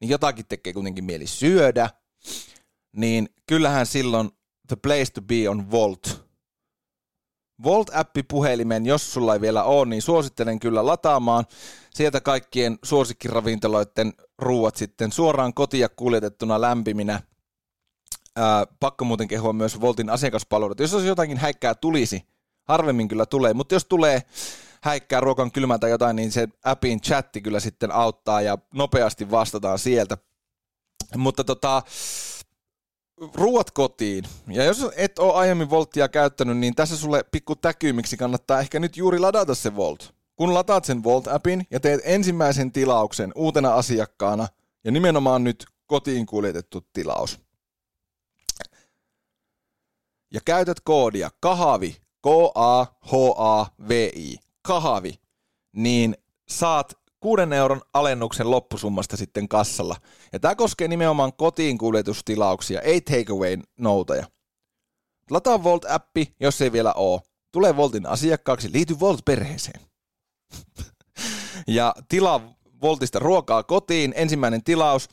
niin 0.00 0.10
jotakin 0.10 0.46
tekee 0.46 0.72
kuitenkin 0.72 1.04
mieli 1.04 1.26
syödä, 1.26 1.90
niin 2.96 3.28
kyllähän 3.46 3.86
silloin 3.86 4.30
the 4.68 4.76
place 4.76 5.12
to 5.14 5.22
be 5.22 5.48
on 5.48 5.70
Volt. 5.70 6.22
Volt-appi 7.62 8.22
puhelimen, 8.28 8.86
jos 8.86 9.12
sulla 9.12 9.34
ei 9.34 9.40
vielä 9.40 9.64
ole, 9.64 9.86
niin 9.86 10.02
suosittelen 10.02 10.58
kyllä 10.58 10.86
lataamaan. 10.86 11.44
Sieltä 11.94 12.20
kaikkien 12.20 12.78
suosikkiravintoloiden 12.84 14.12
ruuat 14.38 14.76
sitten 14.76 15.12
suoraan 15.12 15.54
kotia 15.54 15.88
kuljetettuna 15.88 16.60
lämpiminä– 16.60 17.20
Ää, 18.36 18.66
pakko 18.80 19.04
muuten 19.04 19.28
kehua 19.28 19.52
myös 19.52 19.80
Voltin 19.80 20.10
asiakaspalvelut. 20.10 20.80
Jos 20.80 20.94
olisi 20.94 21.08
jotakin 21.08 21.36
häikkää 21.36 21.74
tulisi, 21.74 22.26
harvemmin 22.64 23.08
kyllä 23.08 23.26
tulee, 23.26 23.54
mutta 23.54 23.74
jos 23.74 23.84
tulee 23.84 24.22
häikkää 24.82 25.20
ruokan 25.20 25.52
kylmää 25.52 25.78
tai 25.78 25.90
jotain, 25.90 26.16
niin 26.16 26.32
se 26.32 26.48
appin 26.64 27.00
chatti 27.00 27.40
kyllä 27.40 27.60
sitten 27.60 27.92
auttaa 27.92 28.40
ja 28.40 28.58
nopeasti 28.74 29.30
vastataan 29.30 29.78
sieltä. 29.78 30.18
Mutta 31.16 31.44
tota, 31.44 31.82
ruuat 33.34 33.70
kotiin. 33.70 34.24
Ja 34.48 34.64
jos 34.64 34.86
et 34.96 35.18
ole 35.18 35.32
aiemmin 35.32 35.70
Volttia 35.70 36.08
käyttänyt, 36.08 36.58
niin 36.58 36.74
tässä 36.74 36.96
sulle 36.96 37.24
pikku 37.32 37.56
täky, 37.56 37.92
miksi 37.92 38.16
kannattaa 38.16 38.60
ehkä 38.60 38.80
nyt 38.80 38.96
juuri 38.96 39.18
ladata 39.18 39.54
se 39.54 39.76
Volt. 39.76 40.14
Kun 40.36 40.54
lataat 40.54 40.84
sen 40.84 41.04
Volt-appin 41.04 41.66
ja 41.70 41.80
teet 41.80 42.00
ensimmäisen 42.04 42.72
tilauksen 42.72 43.32
uutena 43.34 43.74
asiakkaana, 43.74 44.48
ja 44.84 44.90
nimenomaan 44.90 45.44
nyt 45.44 45.66
kotiin 45.86 46.26
kuljetettu 46.26 46.80
tilaus, 46.92 47.40
ja 50.32 50.40
käytät 50.44 50.80
koodia 50.80 51.30
kahavi, 51.40 51.96
K-A-H-A-V-I, 52.22 52.98
kahavi, 54.62 55.14
niin 55.72 56.16
saat 56.48 56.92
6 57.20 57.42
euron 57.56 57.80
alennuksen 57.94 58.50
loppusummasta 58.50 59.16
sitten 59.16 59.48
kassalla. 59.48 59.96
Ja 60.32 60.38
tämä 60.38 60.54
koskee 60.54 60.88
nimenomaan 60.88 61.32
kotiin 61.32 61.78
kuljetustilauksia, 61.78 62.80
ei 62.80 63.00
takeaway 63.00 63.56
noutoja. 63.78 64.26
Lataa 65.30 65.62
Volt-appi, 65.62 66.34
jos 66.40 66.62
ei 66.62 66.72
vielä 66.72 66.92
ole. 66.92 67.20
Tule 67.52 67.76
Voltin 67.76 68.06
asiakkaaksi, 68.06 68.72
liity 68.72 69.00
Volt-perheeseen. 69.00 69.80
ja 71.66 71.94
tilaa 72.08 72.40
Voltista 72.82 73.18
ruokaa 73.18 73.62
kotiin, 73.62 74.12
ensimmäinen 74.16 74.64
tilaus, 74.64 75.08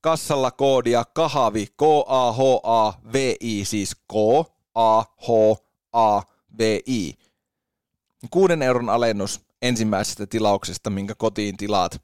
kassalla 0.00 0.50
koodia 0.50 1.04
kahavi, 1.14 1.66
K-A-H-A-V-I, 1.66 3.64
siis 3.64 3.94
K, 3.94 4.12
a-H-A-V-I. 4.78 6.34
Kuuden 8.30 8.62
euron 8.62 8.88
alennus 8.88 9.40
ensimmäisestä 9.62 10.26
tilauksesta, 10.26 10.90
minkä 10.90 11.14
kotiin 11.14 11.56
tilaat 11.56 12.00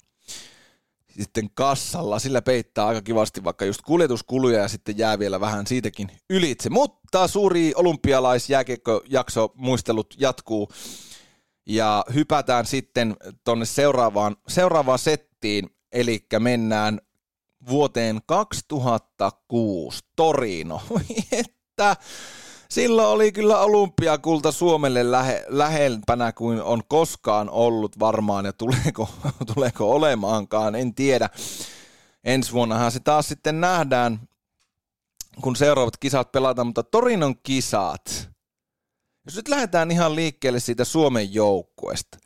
sitten 1.20 1.50
kassalla. 1.54 2.18
Sillä 2.18 2.42
peittää 2.42 2.86
aika 2.86 3.02
kivasti 3.02 3.44
vaikka 3.44 3.64
just 3.64 3.82
kuljetuskuluja 3.82 4.58
ja 4.58 4.68
sitten 4.68 4.98
jää 4.98 5.18
vielä 5.18 5.40
vähän 5.40 5.66
siitäkin 5.66 6.08
ylitse. 6.30 6.70
Mutta 6.70 7.28
suuri 7.28 7.72
olympialaisjääkiekko-jakso 7.76 9.52
muistelut 9.54 10.14
jatkuu 10.18 10.68
ja 11.66 12.04
hypätään 12.14 12.66
sitten 12.66 13.16
tonne 13.44 13.64
seuraavaan, 13.64 14.36
seuraavaan 14.48 14.98
settiin, 14.98 15.70
eli 15.92 16.26
mennään 16.38 17.00
vuoteen 17.68 18.20
2006 18.26 20.04
Torino. 20.16 20.82
että 21.32 21.96
silloin 22.68 23.08
oli 23.08 23.32
kyllä 23.32 23.58
olympiakulta 23.58 24.52
Suomelle 24.52 25.10
lähe, 25.10 25.44
lähempänä 25.48 26.32
kuin 26.32 26.62
on 26.62 26.82
koskaan 26.88 27.50
ollut 27.50 27.98
varmaan 27.98 28.44
ja 28.44 28.52
tuleeko, 28.52 29.08
tuleeko 29.54 29.92
olemaankaan, 29.92 30.74
en 30.74 30.94
tiedä. 30.94 31.30
Ensi 32.24 32.52
vuonnahan 32.52 32.92
se 32.92 33.00
taas 33.00 33.28
sitten 33.28 33.60
nähdään. 33.60 34.20
kun 35.42 35.56
seuraavat 35.56 35.96
kisat 35.96 36.32
pelataan, 36.32 36.66
mutta 36.66 36.82
Torinon 36.82 37.34
kisat, 37.42 38.30
jos 39.26 39.36
nyt 39.36 39.48
lähdetään 39.48 39.90
ihan 39.90 40.14
liikkeelle 40.14 40.60
siitä 40.60 40.84
Suomen 40.84 41.34
joukkueesta, 41.34 42.18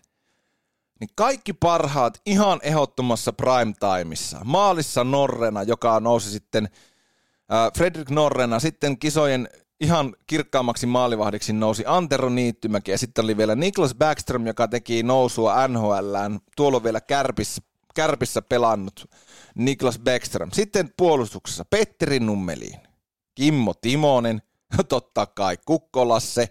niin 1.00 1.10
kaikki 1.14 1.52
parhaat 1.52 2.20
ihan 2.26 2.60
ehdottomassa 2.62 3.32
prime 3.32 3.74
timeissa. 3.80 4.40
Maalissa 4.44 5.04
Norrena, 5.04 5.62
joka 5.62 6.00
nousi 6.00 6.30
sitten, 6.30 6.68
äh, 7.52 7.72
Fredrik 7.76 8.10
Norrena, 8.10 8.60
sitten 8.60 8.98
kisojen 8.98 9.48
ihan 9.80 10.16
kirkkaammaksi 10.26 10.86
maalivahdiksi 10.86 11.52
nousi 11.52 11.84
Antero 11.86 12.28
Niittymäki 12.28 12.90
ja 12.90 12.98
sitten 12.98 13.24
oli 13.24 13.36
vielä 13.36 13.54
Niklas 13.54 13.94
Backström, 13.94 14.46
joka 14.46 14.68
teki 14.68 15.02
nousua 15.02 15.68
NHLään. 15.68 16.40
Tuolla 16.56 16.76
on 16.76 16.84
vielä 16.84 17.00
Kärpissä, 17.00 17.62
Kärpissä 17.94 18.42
pelannut 18.42 19.10
Niklas 19.54 19.98
Backström. 19.98 20.50
Sitten 20.52 20.92
puolustuksessa 20.96 21.64
Petteri 21.64 22.20
Nummelin, 22.20 22.80
Kimmo 23.34 23.74
Timonen, 23.80 24.42
totta 24.88 25.26
kai 25.26 25.56
Kukkolasse, 25.66 26.48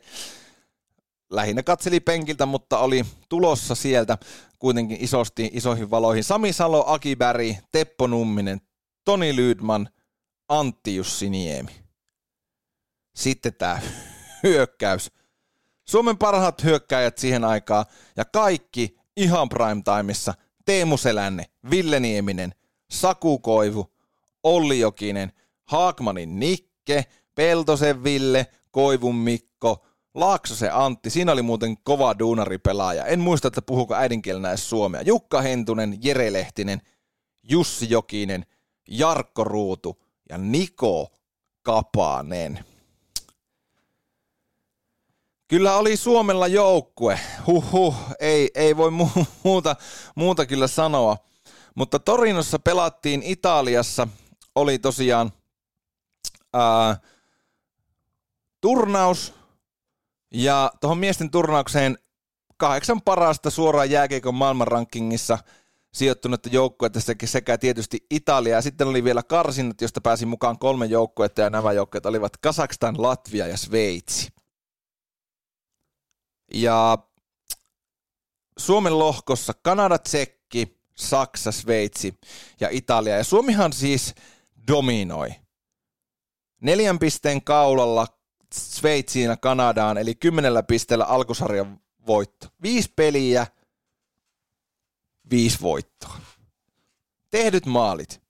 lähinnä 1.29 1.63
katseli 1.63 1.99
penkiltä, 1.99 2.45
mutta 2.45 2.79
oli 2.79 3.05
tulossa 3.29 3.75
sieltä 3.75 4.17
kuitenkin 4.59 4.97
isosti 5.01 5.49
isoihin 5.53 5.89
valoihin. 5.89 6.23
Sami 6.23 6.53
Salo, 6.53 6.83
Aki 6.87 7.15
Berg, 7.15 7.57
Teppo 7.71 8.07
Numminen, 8.07 8.61
Toni 9.05 9.35
Lydman, 9.35 9.89
Antti 10.49 10.95
Jussi 10.95 11.29
Niemi. 11.29 11.86
Sitten 13.17 13.53
tämä 13.53 13.79
hyökkäys. 14.43 15.11
Suomen 15.85 16.17
parhaat 16.17 16.63
hyökkäjät 16.63 17.17
siihen 17.17 17.43
aikaan 17.43 17.85
ja 18.17 18.25
kaikki 18.25 18.97
ihan 19.15 19.49
prime 19.49 19.81
timeissa. 19.83 20.33
Teemu 20.65 20.97
Selänne, 20.97 21.45
Ville 21.69 21.99
Nieminen, 21.99 22.55
Saku 22.91 23.39
Koivu, 23.39 23.93
Olli 24.43 24.79
Jokinen, 24.79 25.31
Haakmanin 25.65 26.39
Nikke, 26.39 27.05
Peltosen 27.35 28.03
Ville, 28.03 28.47
Koivun 28.71 29.15
Mikko, 29.15 29.85
Laaksosen 30.13 30.73
Antti, 30.73 31.09
siinä 31.09 31.31
oli 31.31 31.41
muuten 31.41 31.77
kova 31.83 32.19
duunaripelaaja. 32.19 33.05
En 33.05 33.19
muista, 33.19 33.47
että 33.47 33.61
puhuuko 33.61 33.95
äidinkielenä 33.95 34.49
edes 34.49 34.69
suomea. 34.69 35.01
Jukka 35.01 35.41
Hentunen, 35.41 35.97
Jere 36.03 36.33
Lehtinen, 36.33 36.81
Jussi 37.43 37.89
Jokinen, 37.89 38.45
Jarkko 38.89 39.43
Ruutu 39.43 40.03
ja 40.29 40.37
Niko 40.37 41.07
Kapanen. 41.61 42.76
Kyllä 45.47 45.77
oli 45.77 45.97
Suomella 45.97 46.47
joukkue. 46.47 47.19
Huhhuh, 47.47 47.95
ei, 48.19 48.49
ei 48.55 48.77
voi 48.77 48.91
muuta, 49.43 49.75
muuta 50.15 50.45
kyllä 50.45 50.67
sanoa. 50.67 51.17
Mutta 51.75 51.99
Torinossa 51.99 52.59
pelattiin 52.59 53.23
Italiassa. 53.23 54.07
Oli 54.55 54.79
tosiaan 54.79 55.31
ää, 56.53 56.97
turnaus. 58.61 59.33
Ja 60.33 60.71
tuohon 60.81 60.97
miesten 60.97 61.31
turnaukseen 61.31 61.97
kahdeksan 62.57 63.01
parasta 63.01 63.49
suoraan 63.49 63.91
jääkeikon 63.91 64.35
maailmanrankingissa 64.35 65.37
sijoittunutta 65.93 66.49
joukkuetta 66.51 66.99
sekä 67.25 67.57
tietysti 67.57 68.05
Italia. 68.11 68.55
Ja 68.55 68.61
sitten 68.61 68.87
oli 68.87 69.03
vielä 69.03 69.23
karsinnat, 69.23 69.81
josta 69.81 70.01
pääsi 70.01 70.25
mukaan 70.25 70.59
kolme 70.59 70.85
joukkuetta 70.85 71.41
ja 71.41 71.49
nämä 71.49 71.71
joukkueet 71.71 72.05
olivat 72.05 72.37
Kazakstan, 72.37 73.01
Latvia 73.01 73.47
ja 73.47 73.57
Sveitsi. 73.57 74.36
Ja 76.53 76.97
Suomen 78.57 78.99
lohkossa 78.99 79.53
Kanada, 79.61 79.97
Tsekki, 79.97 80.77
Saksa, 80.95 81.51
Sveitsi 81.51 82.17
ja 82.59 82.69
Italia. 82.71 83.17
Ja 83.17 83.23
Suomihan 83.23 83.73
siis 83.73 84.15
dominoi. 84.67 85.29
Neljän 86.61 86.99
pisteen 86.99 87.43
kaulalla 87.43 88.07
Sveitsiin 88.53 89.25
ja 89.25 89.37
Kanadaan, 89.37 89.97
eli 89.97 90.15
kymmenellä 90.15 90.63
pisteellä 90.63 91.05
alkusarjan 91.05 91.79
voitto. 92.07 92.47
Viisi 92.61 92.93
peliä, 92.95 93.47
viisi 95.31 95.61
voittoa. 95.61 96.19
Tehdyt 97.29 97.65
maalit, 97.65 98.21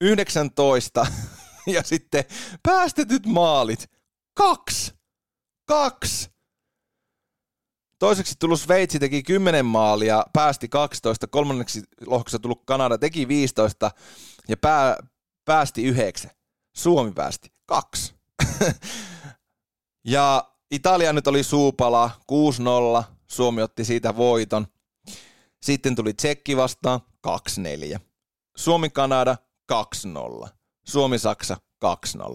19 0.00 1.06
ja 1.66 1.82
sitten 1.82 2.24
päästetyt 2.62 3.26
maalit, 3.26 3.90
kaksi. 4.34 4.94
Kaksi. 5.64 6.35
Toiseksi 7.98 8.34
tullut 8.38 8.60
Sveitsi 8.60 8.98
teki 8.98 9.22
10 9.22 9.66
maalia, 9.66 10.24
päästi 10.32 10.68
12. 10.68 11.26
Kolmanneksi 11.26 11.82
lohkossa 12.06 12.38
tullut 12.38 12.62
Kanada 12.64 12.98
teki 12.98 13.28
15 13.28 13.90
ja 14.48 14.56
pää, 14.56 14.96
päästi 15.44 15.84
9. 15.84 16.30
Suomi 16.76 17.12
päästi 17.12 17.52
2. 17.66 18.14
ja 20.04 20.50
Italia 20.70 21.12
nyt 21.12 21.26
oli 21.26 21.42
suupala 21.42 22.10
6-0. 23.00 23.04
Suomi 23.26 23.62
otti 23.62 23.84
siitä 23.84 24.16
voiton. 24.16 24.66
Sitten 25.62 25.94
tuli 25.94 26.14
Tsekki 26.14 26.56
vastaan 26.56 27.00
2-4. 27.96 27.98
Suomi-Kanada 28.56 29.36
2-0. 29.72 30.48
Suomi-Saksa 30.86 31.56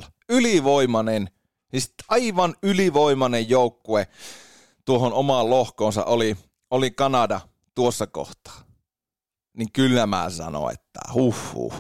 2-0. 0.02 0.04
Ylivoimainen, 0.30 1.30
siis 1.72 1.94
aivan 2.10 2.56
ylivoimainen 2.64 3.50
joukkue 3.50 4.08
tuohon 4.92 5.14
omaan 5.14 5.50
lohkoonsa 5.50 6.06
oli, 6.06 6.38
oli 6.72 6.92
Kanada 6.92 7.42
tuossa 7.76 8.08
kohtaa, 8.08 8.62
niin 9.58 9.72
kyllä 9.72 10.06
mä 10.06 10.30
sanon, 10.30 10.72
että 10.72 11.00
huh 11.14 11.54
huh. 11.54 11.74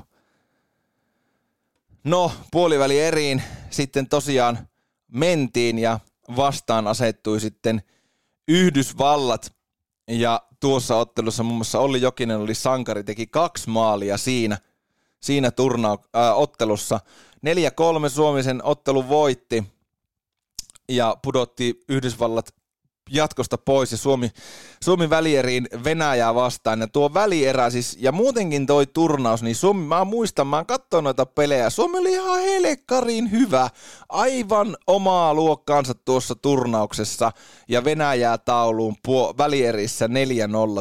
No, 2.03 2.31
puoliväli 2.51 2.99
eriin 2.99 3.43
sitten 3.69 4.09
tosiaan 4.09 4.67
mentiin 5.07 5.79
ja 5.79 5.99
vastaan 6.35 6.87
asettui 6.87 7.39
sitten 7.39 7.81
Yhdysvallat. 8.47 9.53
Ja 10.07 10.41
tuossa 10.59 10.95
ottelussa 10.95 11.43
muun 11.43 11.57
muassa 11.57 11.79
Olli 11.79 12.01
Jokinen 12.01 12.37
oli 12.37 12.55
sankari, 12.55 13.03
teki 13.03 13.27
kaksi 13.27 13.69
maalia 13.69 14.17
siinä, 14.17 14.57
siinä 15.21 15.49
turnau- 15.49 16.09
äh, 16.15 16.37
ottelussa. 16.39 16.99
4-3 17.41 18.09
Suomisen 18.09 18.63
ottelun 18.63 19.09
voitti 19.09 19.63
ja 20.89 21.17
pudotti 21.23 21.79
Yhdysvallat 21.89 22.60
jatkosta 23.09 23.57
pois 23.57 23.91
ja 23.91 23.97
Suomi, 23.97 24.31
Suomi 24.83 25.09
välieriin 25.09 25.67
Venäjää 25.83 26.35
vastaan. 26.35 26.79
Ja 26.79 26.87
tuo 26.87 27.13
välierä 27.13 27.69
siis, 27.69 27.97
ja 27.99 28.11
muutenkin 28.11 28.65
toi 28.65 28.87
turnaus, 28.87 29.43
niin 29.43 29.55
Suomi, 29.55 29.85
mä 29.85 30.05
muistan, 30.05 30.47
mä 30.47 30.65
katsoin 30.65 31.03
noita 31.03 31.25
pelejä. 31.25 31.69
Suomi 31.69 31.97
oli 31.97 32.11
ihan 32.11 32.41
helekkarin 32.41 33.31
hyvä. 33.31 33.69
Aivan 34.09 34.77
omaa 34.87 35.33
luokkaansa 35.33 35.93
tuossa 35.93 36.35
turnauksessa 36.35 37.31
ja 37.67 37.83
Venäjää 37.83 38.37
tauluun 38.37 38.95
puo- 39.07 39.33
välierissä 39.37 40.07
4-0. 40.07 40.09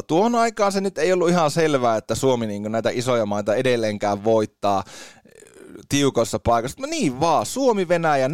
Tuohon 0.07 0.35
aikaan 0.35 0.71
se 0.71 0.81
nyt 0.81 0.97
ei 0.97 1.13
ollut 1.13 1.29
ihan 1.29 1.51
selvää, 1.51 1.97
että 1.97 2.15
Suomi 2.15 2.47
niin 2.47 2.71
näitä 2.71 2.89
isoja 2.89 3.25
maita 3.25 3.55
edelleenkään 3.55 4.23
voittaa 4.23 4.83
tiukossa 5.89 6.39
paikassa. 6.39 6.81
No 6.81 6.87
niin 6.87 7.19
vaan, 7.19 7.45
Suomi-Venäjä 7.45 8.27
4-0 8.27 8.31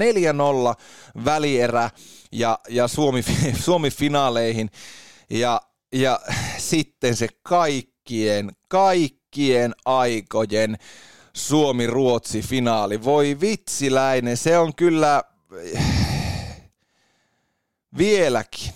välierä 1.26 1.90
ja, 2.32 2.60
ja 2.70 2.88
Suomi, 2.88 3.24
Suomi 3.66 3.90
finaaleihin. 3.90 4.70
Ja, 5.30 5.62
ja 5.94 6.20
sitten 6.58 7.16
se 7.16 7.28
kaikkien, 7.44 8.52
kaikkien 8.68 9.76
aikojen 9.86 10.78
Suomi-Ruotsi-finaali. 11.34 13.04
Voi 13.04 13.38
vitsiläinen, 13.42 14.38
se 14.38 14.58
on 14.58 14.76
kyllä 14.76 15.24
vieläkin 17.98 18.74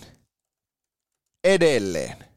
edelleen 1.44 2.32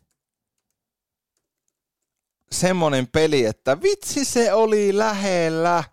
semmonen 2.54 3.06
peli, 3.06 3.44
että 3.44 3.82
vitsi 3.82 4.24
se 4.24 4.52
oli 4.52 4.98
lähellä. 4.98 5.84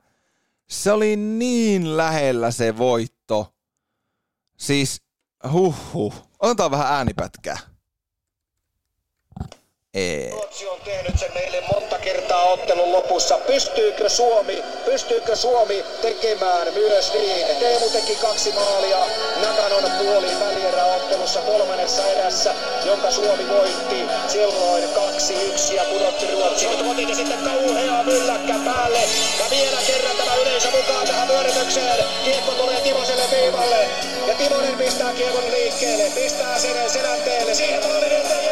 Se 0.71 0.91
oli 0.91 1.15
niin 1.15 1.97
lähellä 1.97 2.51
se 2.51 2.77
voitto. 2.77 3.53
Siis 4.57 5.01
Huhhuh. 5.51 6.13
Otetaan 6.39 6.71
vähän 6.71 6.93
äänipätkää. 6.93 7.57
Ei. 9.93 10.29
Ruotsi 10.29 10.67
on 10.67 10.79
tehnyt 10.81 11.19
sen 11.19 11.33
meille 11.33 11.63
monta 11.73 11.99
kertaa 11.99 12.43
ottelun 12.43 12.91
lopussa. 12.91 13.37
Pystyykö 13.37 14.09
Suomi, 14.09 14.63
pystyykö 14.85 15.35
Suomi 15.35 15.83
tekemään 16.01 16.73
myös 16.73 17.13
niin? 17.13 17.47
Teemu 17.59 17.89
teki 17.89 18.15
kaksi 18.15 18.51
maalia 18.51 19.05
Naganon 19.41 19.91
puoli 20.81 20.91
välieräottelussa 20.91 21.41
kolmannessa 21.41 22.07
erässä, 22.07 22.53
jonka 22.85 23.11
Suomi 23.11 23.49
voitti 23.49 24.05
silloin 24.27 24.83
2-1 24.83 25.73
ja 25.73 25.83
pudotti 25.83 26.27
Ruotsi. 26.31 26.67
Mutta 26.67 27.01
ja 27.01 27.15
sitten 27.15 27.37
kauhea 27.37 28.03
mylläkkä 28.03 28.55
päälle. 28.65 28.99
Ja 29.39 29.45
vielä 29.51 29.77
kerran 29.87 30.17
tämä 30.17 30.35
yleisö 30.35 30.71
mukaan 30.71 31.07
tähän 31.07 31.27
pyöritykseen. 31.27 32.05
Kiekko 32.25 32.51
tulee 32.51 32.81
Timoselle 32.81 33.23
viivalle. 33.31 33.89
Ja 34.27 34.33
Timonen 34.33 34.77
pistää 34.77 35.13
kiekon 35.13 35.51
liikkeelle, 35.51 36.11
pistää 36.15 36.59
sen 36.59 36.89
selänteelle. 36.89 37.53
Siihen 37.53 37.81
tulee 37.81 38.19
eteen 38.19 38.50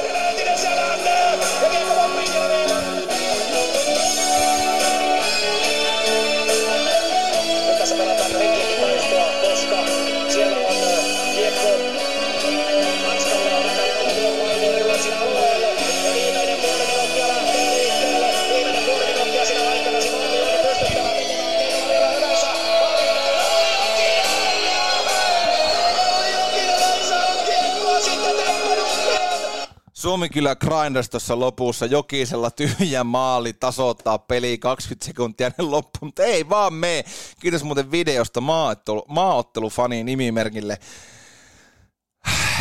kyllä 30.39 30.55
grinders 30.55 31.09
tuossa 31.09 31.39
lopussa 31.39 31.85
jokisella 31.85 32.51
tyhjä 32.51 33.03
maali 33.03 33.53
tasoittaa 33.53 34.17
peli 34.17 34.57
20 34.57 35.05
sekuntia 35.05 35.47
ennen 35.47 35.71
loppuun, 35.71 36.07
mutta 36.07 36.23
ei 36.23 36.49
vaan 36.49 36.73
me. 36.73 37.03
Kiitos 37.39 37.63
muuten 37.63 37.91
videosta 37.91 38.41
maaottelu, 38.41 39.05
maaottelufani 39.07 40.03
nimimerkille. 40.03 40.77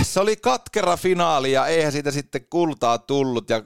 Se 0.03 0.21
oli 0.21 0.37
katkera 0.37 0.97
finaali 0.97 1.53
ja 1.53 1.67
eihän 1.67 1.93
siitä 1.93 2.11
sitten 2.11 2.47
kultaa 2.51 2.99
tullut 2.99 3.51
ja 3.51 3.63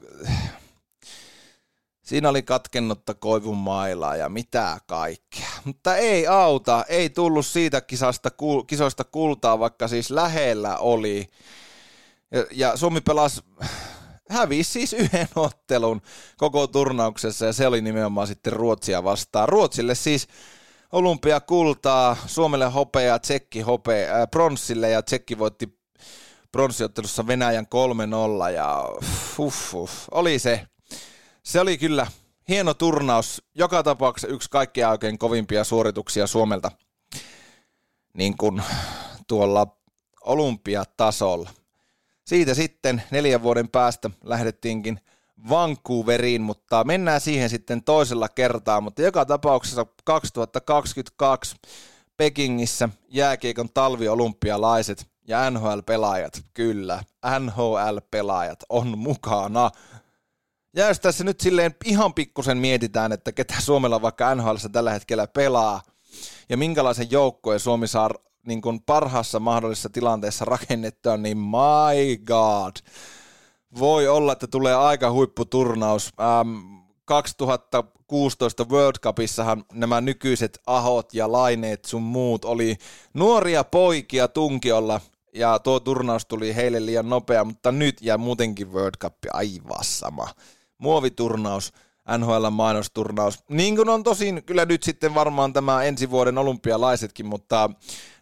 Siinä 2.02 2.28
oli 2.28 2.42
katkennutta 2.42 3.14
koivun 3.14 3.56
mailaa 3.56 4.16
ja 4.16 4.28
mitä 4.28 4.78
kaikkea. 4.86 5.48
Mutta 5.64 5.96
ei 5.96 6.26
auta, 6.26 6.84
ei 6.88 7.10
tullut 7.10 7.46
siitä 7.46 7.80
kisasta, 7.80 8.28
kisoista 8.66 9.04
kultaa, 9.04 9.58
vaikka 9.58 9.88
siis 9.88 10.10
lähellä 10.10 10.76
oli. 10.76 11.28
Ja, 12.30 12.46
ja 12.50 12.76
Suomi 12.76 13.00
pelasi, 13.00 13.40
hävisi 14.32 14.72
siis 14.72 14.92
yhden 14.92 15.28
ottelun 15.46 16.02
koko 16.36 16.66
turnauksessa 16.66 17.46
ja 17.46 17.52
se 17.52 17.66
oli 17.66 17.80
nimenomaan 17.80 18.26
sitten 18.26 18.52
Ruotsia 18.52 19.04
vastaan. 19.04 19.48
Ruotsille 19.48 19.94
siis 19.94 20.28
olympiakultaa, 20.92 22.16
Suomelle 22.26 22.66
hopea, 22.66 23.18
Tsekki 23.18 23.60
hopea, 23.60 24.14
äh, 24.14 24.30
pronssille 24.30 24.90
ja 24.90 25.02
Tsekki 25.02 25.38
voitti 25.38 25.78
pronssiottelussa 26.52 27.26
Venäjän 27.26 27.66
3-0 28.46 28.50
ja 28.50 28.88
uff, 29.38 29.74
uff, 29.74 30.08
oli 30.10 30.38
se 30.38 30.66
se 31.42 31.60
oli 31.60 31.78
kyllä 31.78 32.06
hieno 32.48 32.74
turnaus. 32.74 33.42
Joka 33.54 33.82
tapauksessa 33.82 34.34
yksi 34.34 34.50
kaikkia 34.50 34.90
oikein 34.90 35.18
kovimpia 35.18 35.64
suorituksia 35.64 36.26
Suomelta 36.26 36.70
niin 38.14 38.36
kuin 38.36 38.62
tuolla 39.28 39.66
olympiatasolla. 40.20 41.50
Siitä 42.24 42.54
sitten 42.54 43.02
neljän 43.10 43.42
vuoden 43.42 43.68
päästä 43.68 44.10
lähdettiinkin 44.24 45.00
Vancouveriin, 45.48 46.42
mutta 46.42 46.84
mennään 46.84 47.20
siihen 47.20 47.50
sitten 47.50 47.82
toisella 47.82 48.28
kertaa. 48.28 48.80
Mutta 48.80 49.02
joka 49.02 49.24
tapauksessa 49.24 49.86
2022 50.04 51.56
Pekingissä 52.16 52.88
jääkiekon 53.08 53.68
talviolympialaiset 53.74 55.06
ja 55.28 55.50
NHL-pelaajat, 55.50 56.42
kyllä, 56.54 57.02
NHL-pelaajat 57.38 58.58
on 58.68 58.98
mukana. 58.98 59.70
Ja 60.76 60.88
jos 60.88 61.00
tässä 61.00 61.24
nyt 61.24 61.40
silleen 61.40 61.74
ihan 61.84 62.14
pikkusen 62.14 62.58
mietitään, 62.58 63.12
että 63.12 63.32
ketä 63.32 63.54
Suomella 63.60 64.02
vaikka 64.02 64.34
NHL 64.34 64.54
tällä 64.72 64.92
hetkellä 64.92 65.26
pelaa 65.26 65.82
ja 66.48 66.56
minkälaisen 66.56 67.10
joukkojen 67.10 67.60
Suomi 67.60 67.88
saa 67.88 68.10
niin 68.46 68.62
kuin 68.62 68.82
parhaassa 68.82 69.40
mahdollisessa 69.40 69.90
tilanteessa 69.90 70.44
rakennettua, 70.44 71.16
niin 71.16 71.38
my 71.38 72.16
god. 72.26 72.76
Voi 73.78 74.08
olla, 74.08 74.32
että 74.32 74.46
tulee 74.46 74.74
aika 74.74 75.12
huipputurnaus. 75.12 76.12
Ähm, 76.20 76.82
2016 77.04 78.66
World 78.70 78.96
Cupissahan 79.02 79.64
nämä 79.72 80.00
nykyiset 80.00 80.58
ahot 80.66 81.14
ja 81.14 81.32
laineet 81.32 81.84
sun 81.84 82.02
muut 82.02 82.44
oli 82.44 82.76
nuoria 83.14 83.64
poikia 83.64 84.28
tunkiolla 84.28 85.00
ja 85.34 85.58
tuo 85.58 85.80
turnaus 85.80 86.26
tuli 86.26 86.56
heille 86.56 86.86
liian 86.86 87.08
nopea, 87.08 87.44
mutta 87.44 87.72
nyt 87.72 87.96
ja 88.00 88.18
muutenkin 88.18 88.72
World 88.72 88.96
Cup 89.00 89.14
aivan 89.32 89.84
sama 89.84 90.28
muoviturnaus, 90.78 91.72
NHL-mainosturnaus. 92.18 93.44
Niin 93.48 93.76
kuin 93.76 93.88
on 93.88 94.02
tosin 94.02 94.42
kyllä 94.46 94.64
nyt 94.64 94.82
sitten 94.82 95.14
varmaan 95.14 95.52
tämä 95.52 95.82
ensi 95.82 96.10
vuoden 96.10 96.38
olympialaisetkin, 96.38 97.26
mutta 97.26 97.70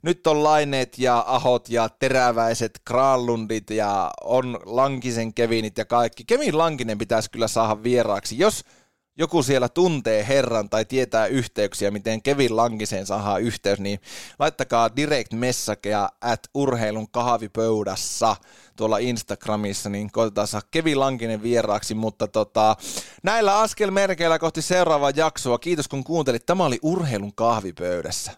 nyt 0.02 0.26
on 0.26 0.44
Laineet 0.44 0.98
ja 0.98 1.24
Ahot 1.26 1.68
ja 1.68 1.88
Teräväiset, 1.88 2.80
Kraalundit 2.84 3.70
ja 3.70 4.10
on 4.24 4.58
Lankisen 4.64 5.34
Kevinit 5.34 5.78
ja 5.78 5.84
kaikki. 5.84 6.24
Kevin 6.24 6.58
Lankinen 6.58 6.98
pitäisi 6.98 7.30
kyllä 7.30 7.48
saada 7.48 7.82
vieraaksi, 7.82 8.38
jos 8.38 8.64
joku 9.20 9.42
siellä 9.42 9.68
tuntee 9.68 10.28
herran 10.28 10.70
tai 10.70 10.84
tietää 10.84 11.26
yhteyksiä, 11.26 11.90
miten 11.90 12.22
Kevin 12.22 12.56
Lankiseen 12.56 13.06
saa 13.06 13.38
yhteys, 13.38 13.80
niin 13.80 14.00
laittakaa 14.38 14.96
direct 14.96 15.32
messagea 15.32 16.08
at 16.20 16.40
urheilun 16.54 17.10
kahvipöydässä 17.10 18.36
tuolla 18.76 18.98
Instagramissa, 18.98 19.88
niin 19.88 20.12
koitetaan 20.12 20.46
saada 20.46 20.66
Kevin 20.70 21.00
Lankinen 21.00 21.42
vieraaksi, 21.42 21.94
mutta 21.94 22.28
tota, 22.28 22.76
näillä 23.22 23.58
askelmerkeillä 23.58 24.38
kohti 24.38 24.62
seuraavaa 24.62 25.12
jaksoa. 25.16 25.58
Kiitos 25.58 25.88
kun 25.88 26.04
kuuntelit. 26.04 26.46
Tämä 26.46 26.64
oli 26.64 26.78
Urheilun 26.82 27.34
kahvipöydässä. 27.34 28.32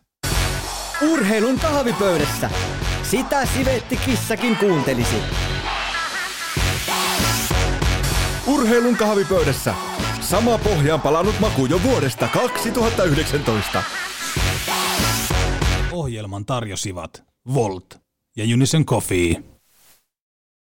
Urheilun 1.03 1.61
kahvipöydässä. 1.61 2.51
Sitä 3.03 3.47
sivetti 3.47 3.97
kissakin 3.97 4.57
kuuntelisi. 4.57 5.17
Urheilun 8.47 8.97
kahvipöydässä. 8.97 9.92
Sama 10.23 10.59
pohjaan 10.59 11.01
palannut 11.01 11.41
maku 11.41 11.67
jo 11.67 11.83
vuodesta 11.83 12.29
2019. 12.29 13.83
Ohjelman 15.93 16.47
tarjosivat 16.47 17.25
Volt 17.55 18.01
ja 18.37 18.45
Unison 18.55 18.85
Coffee. 18.85 19.52